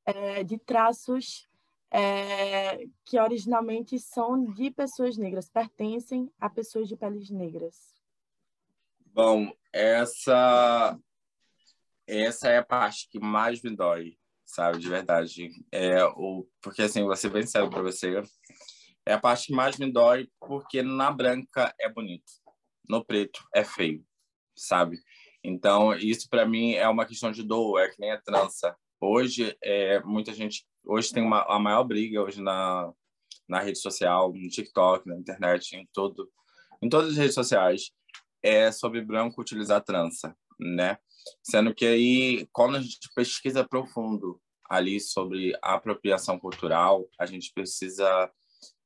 [0.05, 1.49] é, de traços
[1.91, 7.95] é, que originalmente são de pessoas negras, pertencem a pessoas de peles negras.
[9.07, 10.99] Bom, essa
[12.07, 15.49] essa é a parte que mais me dói, sabe, de verdade.
[15.71, 18.23] É o porque assim, ser bem sério para você,
[19.05, 22.40] é a parte que mais me dói porque na branca é bonito
[22.91, 24.05] no preto é feio,
[24.57, 25.01] sabe?
[25.45, 28.77] Então, isso para mim é uma questão de dor, é que nem a trança.
[29.01, 30.67] Hoje, é, muita gente.
[30.85, 32.93] Hoje tem uma, a maior briga hoje na,
[33.49, 36.31] na rede social, no TikTok, na internet, em, todo,
[36.83, 37.93] em todas as redes sociais,
[38.43, 40.99] é sobre branco utilizar trança, né?
[41.43, 48.31] Sendo que aí, quando a gente pesquisa profundo ali sobre apropriação cultural, a gente precisa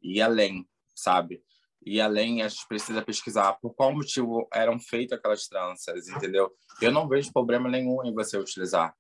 [0.03, 1.43] ir além, sabe?
[1.85, 6.51] E além a gente precisa pesquisar por qual motivo eram feitas aquelas tranças, entendeu?
[6.81, 8.95] Eu não vejo problema nenhum em você utilizar,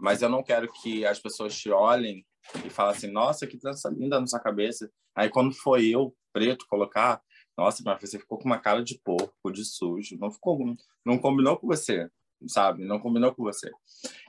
[0.00, 2.26] mas eu não quero que as pessoas te olhem
[2.64, 4.90] e falem assim, nossa, que trança linda na sua cabeça.
[5.14, 7.22] Aí quando foi eu, preto, colocar,
[7.56, 10.58] nossa, mas você ficou com uma cara de porco, de sujo, não ficou,
[11.04, 12.10] não combinou com você,
[12.48, 12.84] sabe?
[12.84, 13.70] Não combinou com você.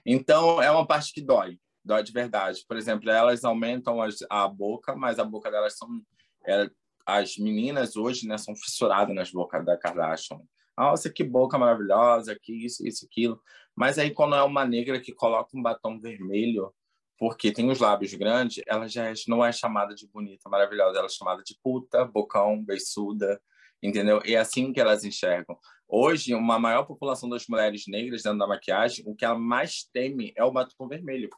[0.05, 2.63] Então é uma parte que dói, dói de verdade.
[2.67, 3.97] Por exemplo, elas aumentam
[4.29, 5.89] a boca, mas a boca delas são
[6.47, 6.69] é,
[7.05, 10.39] as meninas hoje né, são fissuradas nas bocas da Kardashian.
[10.77, 13.41] Nossa, que boca maravilhosa, que isso, isso, aquilo.
[13.75, 16.73] Mas aí, quando é uma negra que coloca um batom vermelho,
[17.17, 21.09] porque tem os lábios grandes, ela já não é chamada de bonita, maravilhosa, ela é
[21.09, 23.41] chamada de puta, bocão, beiçuda,
[23.81, 24.21] entendeu?
[24.25, 25.57] E é assim que elas enxergam.
[25.87, 30.33] Hoje, uma maior população das mulheres negras dentro da maquiagem, o que ela mais teme
[30.35, 31.29] é o batom vermelho.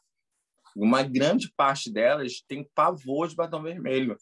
[0.75, 4.15] Uma grande parte delas tem pavor de batom vermelho.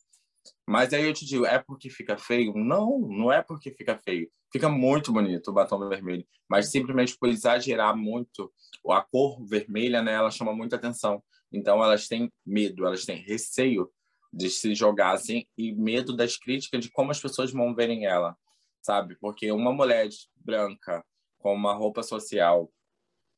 [0.68, 2.54] Mas aí eu te digo, é porque fica feio?
[2.56, 4.30] Não, não é porque fica feio.
[4.52, 8.52] Fica muito bonito o batom vermelho, mas simplesmente por exagerar muito
[8.90, 11.22] a cor vermelha, né, ela chama muita atenção.
[11.52, 13.92] Então elas têm medo, elas têm receio
[14.32, 18.36] de se jogassem e medo das críticas de como as pessoas vão verem ela,
[18.82, 19.16] sabe?
[19.20, 21.04] Porque uma mulher branca
[21.38, 22.70] com uma roupa social,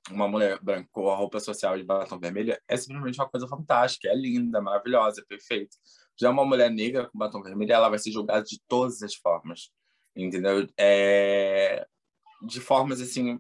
[0.10, 4.08] uma mulher branca com a roupa social de batom vermelho é simplesmente uma coisa fantástica,
[4.08, 5.76] é linda, maravilhosa, é perfeita.
[6.20, 9.72] Já uma mulher negra com batom vermelho, ela vai ser julgada de todas as formas,
[10.16, 10.68] entendeu?
[10.78, 11.88] É...
[12.42, 13.40] De formas, assim,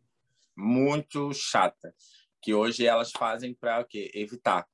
[0.55, 1.93] muito chata,
[2.41, 4.67] que hoje elas fazem para evitar.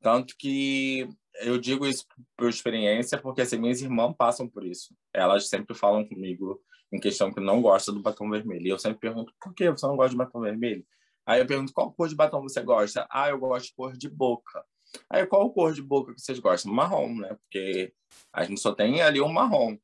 [0.00, 1.08] Tanto que
[1.40, 4.94] eu digo isso por experiência, porque assim, minhas irmãs passam por isso.
[5.12, 8.66] Elas sempre falam comigo em questão que não gosta do batom vermelho.
[8.66, 10.86] E eu sempre pergunto, por que você não gosta de batom vermelho?
[11.24, 13.06] Aí eu pergunto, qual cor de batom você gosta?
[13.10, 14.64] Ah, eu gosto de cor de boca.
[15.08, 16.72] Aí, qual cor de boca que vocês gostam?
[16.72, 17.34] Marrom, né?
[17.34, 17.92] Porque
[18.32, 19.76] a gente só tem ali um marrom.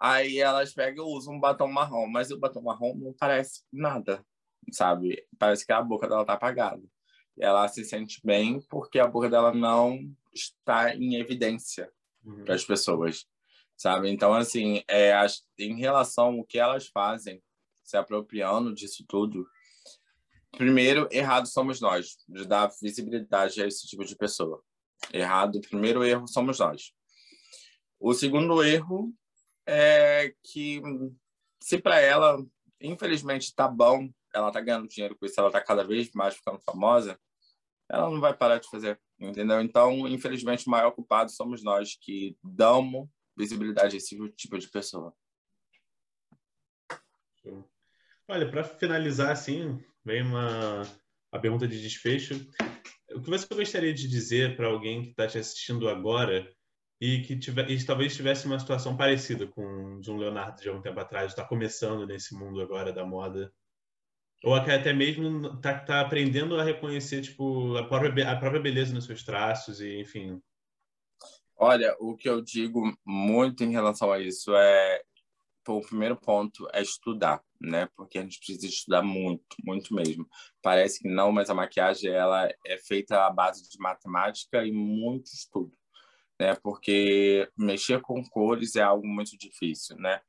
[0.00, 4.24] Aí elas pegam e usam um batom marrom, mas o batom marrom não parece nada,
[4.70, 5.24] sabe?
[5.38, 6.82] Parece que a boca dela tá apagada.
[7.38, 9.98] Ela se sente bem porque a boca dela não
[10.32, 11.90] está em evidência
[12.24, 12.44] uhum.
[12.44, 13.26] para as pessoas,
[13.76, 14.10] sabe?
[14.10, 17.42] Então, assim, é, as, em relação ao que elas fazem,
[17.82, 19.46] se apropriando disso tudo,
[20.56, 24.62] primeiro, errado somos nós, de dar visibilidade a esse tipo de pessoa.
[25.12, 26.92] Errado, primeiro erro somos nós.
[28.00, 29.12] O segundo erro
[29.66, 30.82] é que,
[31.62, 32.44] se para ela,
[32.80, 36.60] infelizmente, tá bom, ela tá ganhando dinheiro com isso, ela tá cada vez mais ficando
[36.60, 37.18] famosa,
[37.88, 39.60] ela não vai parar de fazer, entendeu?
[39.60, 45.14] Então, infelizmente, o maior culpado somos nós que damos visibilidade a esse tipo de pessoa.
[48.26, 50.82] Olha, para finalizar assim, vem uma
[51.32, 52.34] a pergunta de desfecho.
[53.12, 56.48] O que você gostaria de dizer para alguém que está te assistindo agora
[57.00, 60.80] e que tiver, e talvez tivesse uma situação parecida com de um Leonardo de algum
[60.80, 63.52] tempo atrás, está começando nesse mundo agora da moda?
[64.44, 69.06] Ou até mesmo está tá aprendendo a reconhecer tipo, a, própria, a própria beleza nos
[69.06, 70.40] seus traços e, enfim.
[71.56, 75.02] Olha, o que eu digo muito em relação a isso é
[75.66, 77.88] o primeiro ponto é estudar, né?
[77.96, 80.28] Porque a gente precisa estudar muito, muito mesmo.
[80.62, 85.26] Parece que não, mas a maquiagem ela é feita à base de matemática e muito
[85.26, 85.72] estudo,
[86.40, 86.54] né?
[86.62, 90.20] Porque mexer com cores é algo muito difícil, né?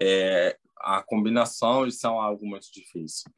[0.00, 3.30] É, a combinação são algo muito difícil.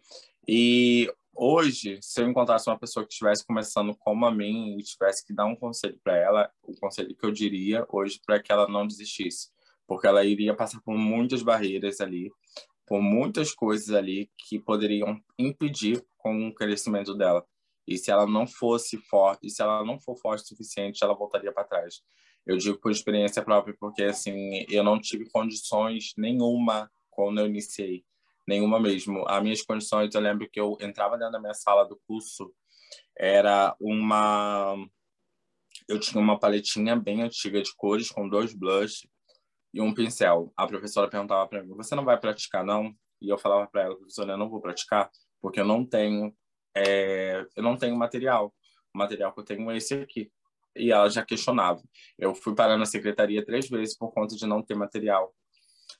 [0.46, 5.24] E hoje, se eu encontrasse uma pessoa que estivesse começando como a mim e tivesse
[5.26, 8.68] que dar um conselho para ela, o conselho que eu diria hoje para que ela
[8.68, 9.50] não desistisse
[9.92, 12.30] porque ela iria passar por muitas barreiras ali,
[12.86, 17.44] por muitas coisas ali que poderiam impedir com o crescimento dela.
[17.86, 21.52] E se ela não fosse forte, se ela não for forte o suficiente, ela voltaria
[21.52, 22.00] para trás.
[22.46, 28.04] Eu digo por experiência própria, porque assim, eu não tive condições nenhuma quando eu iniciei,
[28.46, 29.24] nenhuma mesmo.
[29.28, 32.52] As minhas condições, eu lembro que eu entrava dentro da minha sala do curso,
[33.16, 34.76] era uma
[35.88, 39.08] eu tinha uma paletinha bem antiga de cores com dois blush
[39.72, 40.52] e um pincel.
[40.56, 43.96] A professora perguntava para mim: "Você não vai praticar não?" E eu falava para ela:
[43.96, 45.10] "Professora, eu não vou praticar
[45.40, 46.34] porque eu não tenho
[46.74, 48.54] é, eu não tenho material.
[48.94, 50.30] O material que eu tenho é esse aqui."
[50.76, 51.82] E ela já questionava.
[52.18, 55.34] Eu fui parar na secretaria três vezes por conta de não ter material,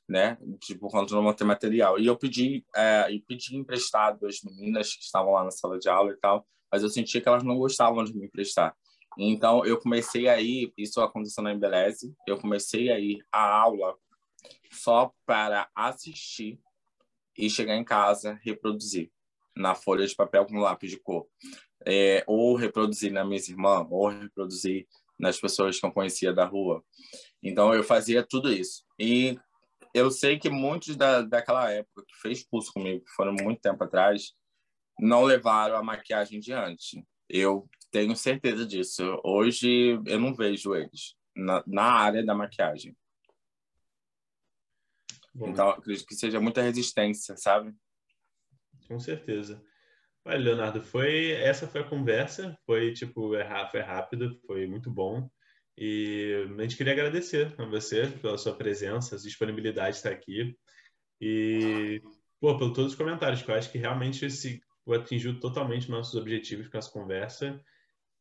[0.08, 0.38] né?
[0.40, 1.98] De, por conta de não ter material.
[1.98, 5.88] E eu pedi, é, eu pedi emprestado às meninas que estavam lá na sala de
[5.88, 8.74] aula e tal, mas eu sentia que elas não gostavam de me emprestar.
[9.18, 13.96] Então, eu comecei a ir, isso aconteceu na Embeleze, eu comecei a ir à aula
[14.70, 16.58] só para assistir
[17.36, 19.10] e chegar em casa reproduzir
[19.54, 21.26] na folha de papel com lápis de cor.
[21.84, 24.86] É, ou reproduzir na minha irmã, ou reproduzir
[25.18, 26.82] nas pessoas que eu conhecia da rua.
[27.42, 28.84] Então, eu fazia tudo isso.
[28.98, 29.38] E
[29.94, 33.82] eu sei que muitos da, daquela época que fez curso comigo, que foram muito tempo
[33.84, 34.32] atrás,
[34.98, 37.04] não levaram a maquiagem diante.
[37.28, 39.20] Eu tenho certeza disso.
[39.22, 42.96] Hoje eu não vejo eles na, na área da maquiagem.
[45.34, 47.72] Bom, então, acredito que seja muita resistência, sabe?
[48.88, 49.62] Com certeza.
[50.24, 55.28] Olha, Leonardo, foi essa foi a conversa, foi tipo, é, foi rápido, foi muito bom.
[55.76, 60.56] E a gente queria agradecer a você pela sua presença, a disponibilidade de estar aqui.
[61.20, 62.00] E
[62.40, 66.68] pô, por todos os comentários, que eu acho que realmente esse atingiu totalmente nossos objetivos
[66.68, 67.60] com essa conversa.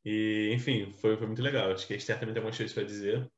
[0.03, 1.71] E, enfim, foi, foi muito legal.
[1.71, 3.31] Acho que a Esther também tem algumas coisas para dizer.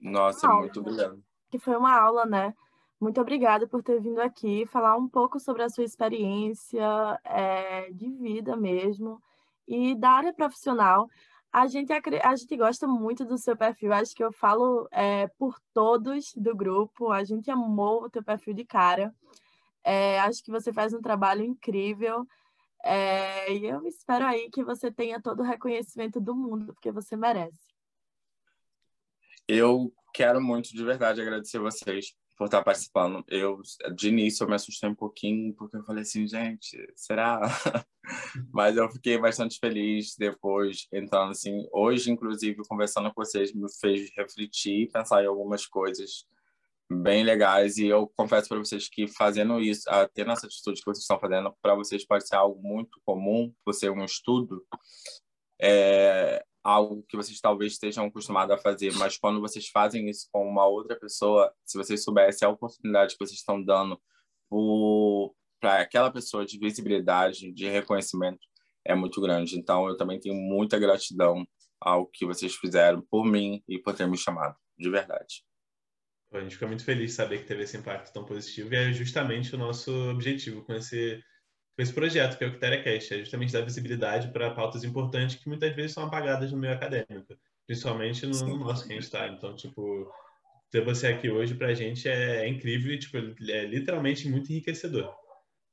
[0.00, 1.22] Nossa, muito obrigado.
[1.50, 2.54] Que foi uma aula, né?
[3.00, 8.10] Muito obrigada por ter vindo aqui falar um pouco sobre a sua experiência é, de
[8.10, 9.22] vida mesmo
[9.66, 11.08] e da área profissional.
[11.50, 15.58] A gente, a gente gosta muito do seu perfil, acho que eu falo é, por
[15.72, 17.10] todos do grupo.
[17.10, 19.14] A gente amou o teu perfil de cara.
[19.82, 22.26] É, acho que você faz um trabalho incrível.
[22.84, 27.16] É, e eu espero aí que você tenha todo o reconhecimento do mundo, porque você
[27.16, 27.58] merece.
[29.46, 33.22] Eu quero muito, de verdade, agradecer vocês por estar participando.
[33.28, 33.60] Eu,
[33.94, 37.38] de início, eu me assustei um pouquinho, porque eu falei assim, gente, será?
[38.50, 41.68] Mas eu fiquei bastante feliz depois, entrando assim.
[41.70, 46.24] Hoje, inclusive, conversando com vocês, me fez refletir, pensar em algumas coisas
[46.90, 47.76] bem legais.
[47.76, 49.82] E eu confesso para vocês que fazendo isso,
[50.14, 53.72] tendo essa atitude que vocês estão fazendo, para vocês pode ser algo muito comum, por
[53.72, 54.64] ser um estudo.
[55.62, 60.46] É, algo que vocês talvez estejam acostumados a fazer, mas quando vocês fazem isso com
[60.46, 64.00] uma outra pessoa, se vocês soubessem a oportunidade que vocês estão dando
[65.60, 68.40] para aquela pessoa de visibilidade, de reconhecimento,
[68.84, 69.58] é muito grande.
[69.58, 71.46] Então, eu também tenho muita gratidão
[71.80, 75.44] ao que vocês fizeram por mim e por ter me chamado, de verdade.
[76.32, 78.92] A gente fica muito feliz de saber que teve esse impacto tão positivo e é
[78.92, 81.22] justamente o nosso objetivo com esse
[81.76, 85.48] com esse projeto, que é o CritériaCast, é justamente dar visibilidade para pautas importantes que
[85.48, 87.34] muitas vezes são apagadas no meio acadêmico,
[87.66, 89.28] principalmente no, no nosso que a gente está.
[89.28, 90.12] Então, tipo,
[90.70, 94.52] ter você aqui hoje para a gente é, é, incrível e, tipo, é literalmente muito
[94.52, 95.10] enriquecedor,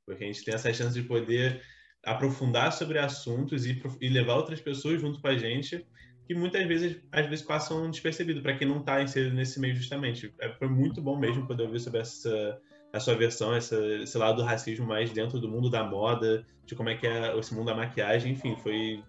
[0.06, 1.62] porque a gente tem essa chance de poder
[2.02, 5.86] aprofundar sobre assuntos e, e levar outras pessoas junto com a gente
[6.28, 10.32] que muitas vezes às vezes passam despercebido para quem não está inserido nesse meio justamente.
[10.38, 12.60] É, foi muito bom mesmo poder ouvir sobre essa
[12.92, 16.74] a sua versão, essa, esse lado do racismo mais dentro do mundo da moda, de
[16.74, 19.02] como é que é esse mundo da maquiagem, enfim, foi,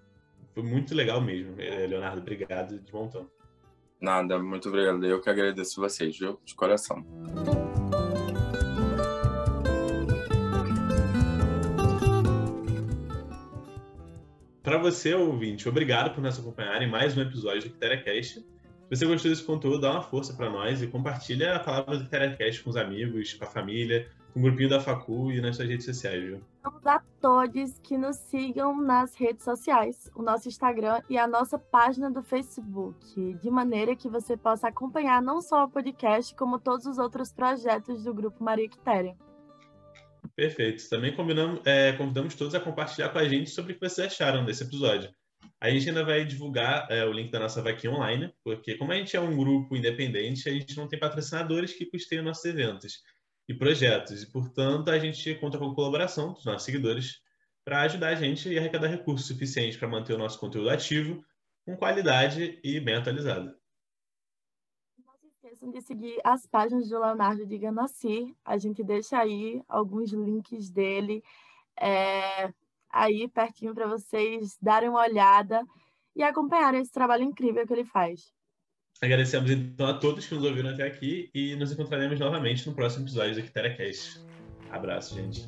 [0.53, 1.55] foi muito legal mesmo.
[1.57, 3.29] Eh, Leonardo, obrigado de montão.
[4.01, 5.05] Nada, muito obrigado.
[5.05, 6.39] Eu que agradeço vocês, viu?
[6.43, 7.05] De coração.
[14.69, 18.35] Para você, ouvinte, obrigado por nos acompanhar em mais um episódio do Quiteracast.
[18.35, 18.45] Se
[18.87, 22.63] você gostou desse conteúdo, dá uma força para nós e compartilha a palavra do Telecast
[22.63, 25.87] com os amigos, com a família, com o grupinho da Facu e nas suas redes
[25.87, 26.41] sociais, viu?
[26.63, 31.57] Vamos a todos que nos sigam nas redes sociais, o nosso Instagram e a nossa
[31.57, 36.85] página do Facebook, de maneira que você possa acompanhar não só o podcast, como todos
[36.85, 39.17] os outros projetos do Grupo Maria Quitéria.
[40.35, 40.87] Perfeito.
[40.89, 44.45] Também combinamos, é, convidamos todos a compartilhar com a gente sobre o que vocês acharam
[44.45, 45.13] desse episódio.
[45.61, 48.95] A gente ainda vai divulgar é, o link da nossa vaquinha online, porque como a
[48.95, 53.01] gente é um grupo independente, a gente não tem patrocinadores que custeiam nossos eventos
[53.47, 54.23] e projetos.
[54.23, 57.19] E, portanto, a gente conta com a colaboração dos nossos seguidores
[57.65, 61.23] para ajudar a gente e arrecadar recursos suficientes para manter o nosso conteúdo ativo,
[61.65, 63.58] com qualidade e bem atualizado.
[65.59, 68.33] Esqueçam de seguir as páginas do Leonardo de Ganassi.
[68.45, 71.21] A gente deixa aí alguns links dele.
[71.77, 72.51] É
[72.89, 75.63] aí pertinho para vocês darem uma olhada
[76.15, 78.33] e acompanharem esse trabalho incrível que ele faz.
[79.01, 83.05] Agradecemos então a todos que nos ouviram até aqui e nos encontraremos novamente no próximo
[83.05, 84.19] episódio do Quiteracast.
[84.71, 85.47] Abraço, gente.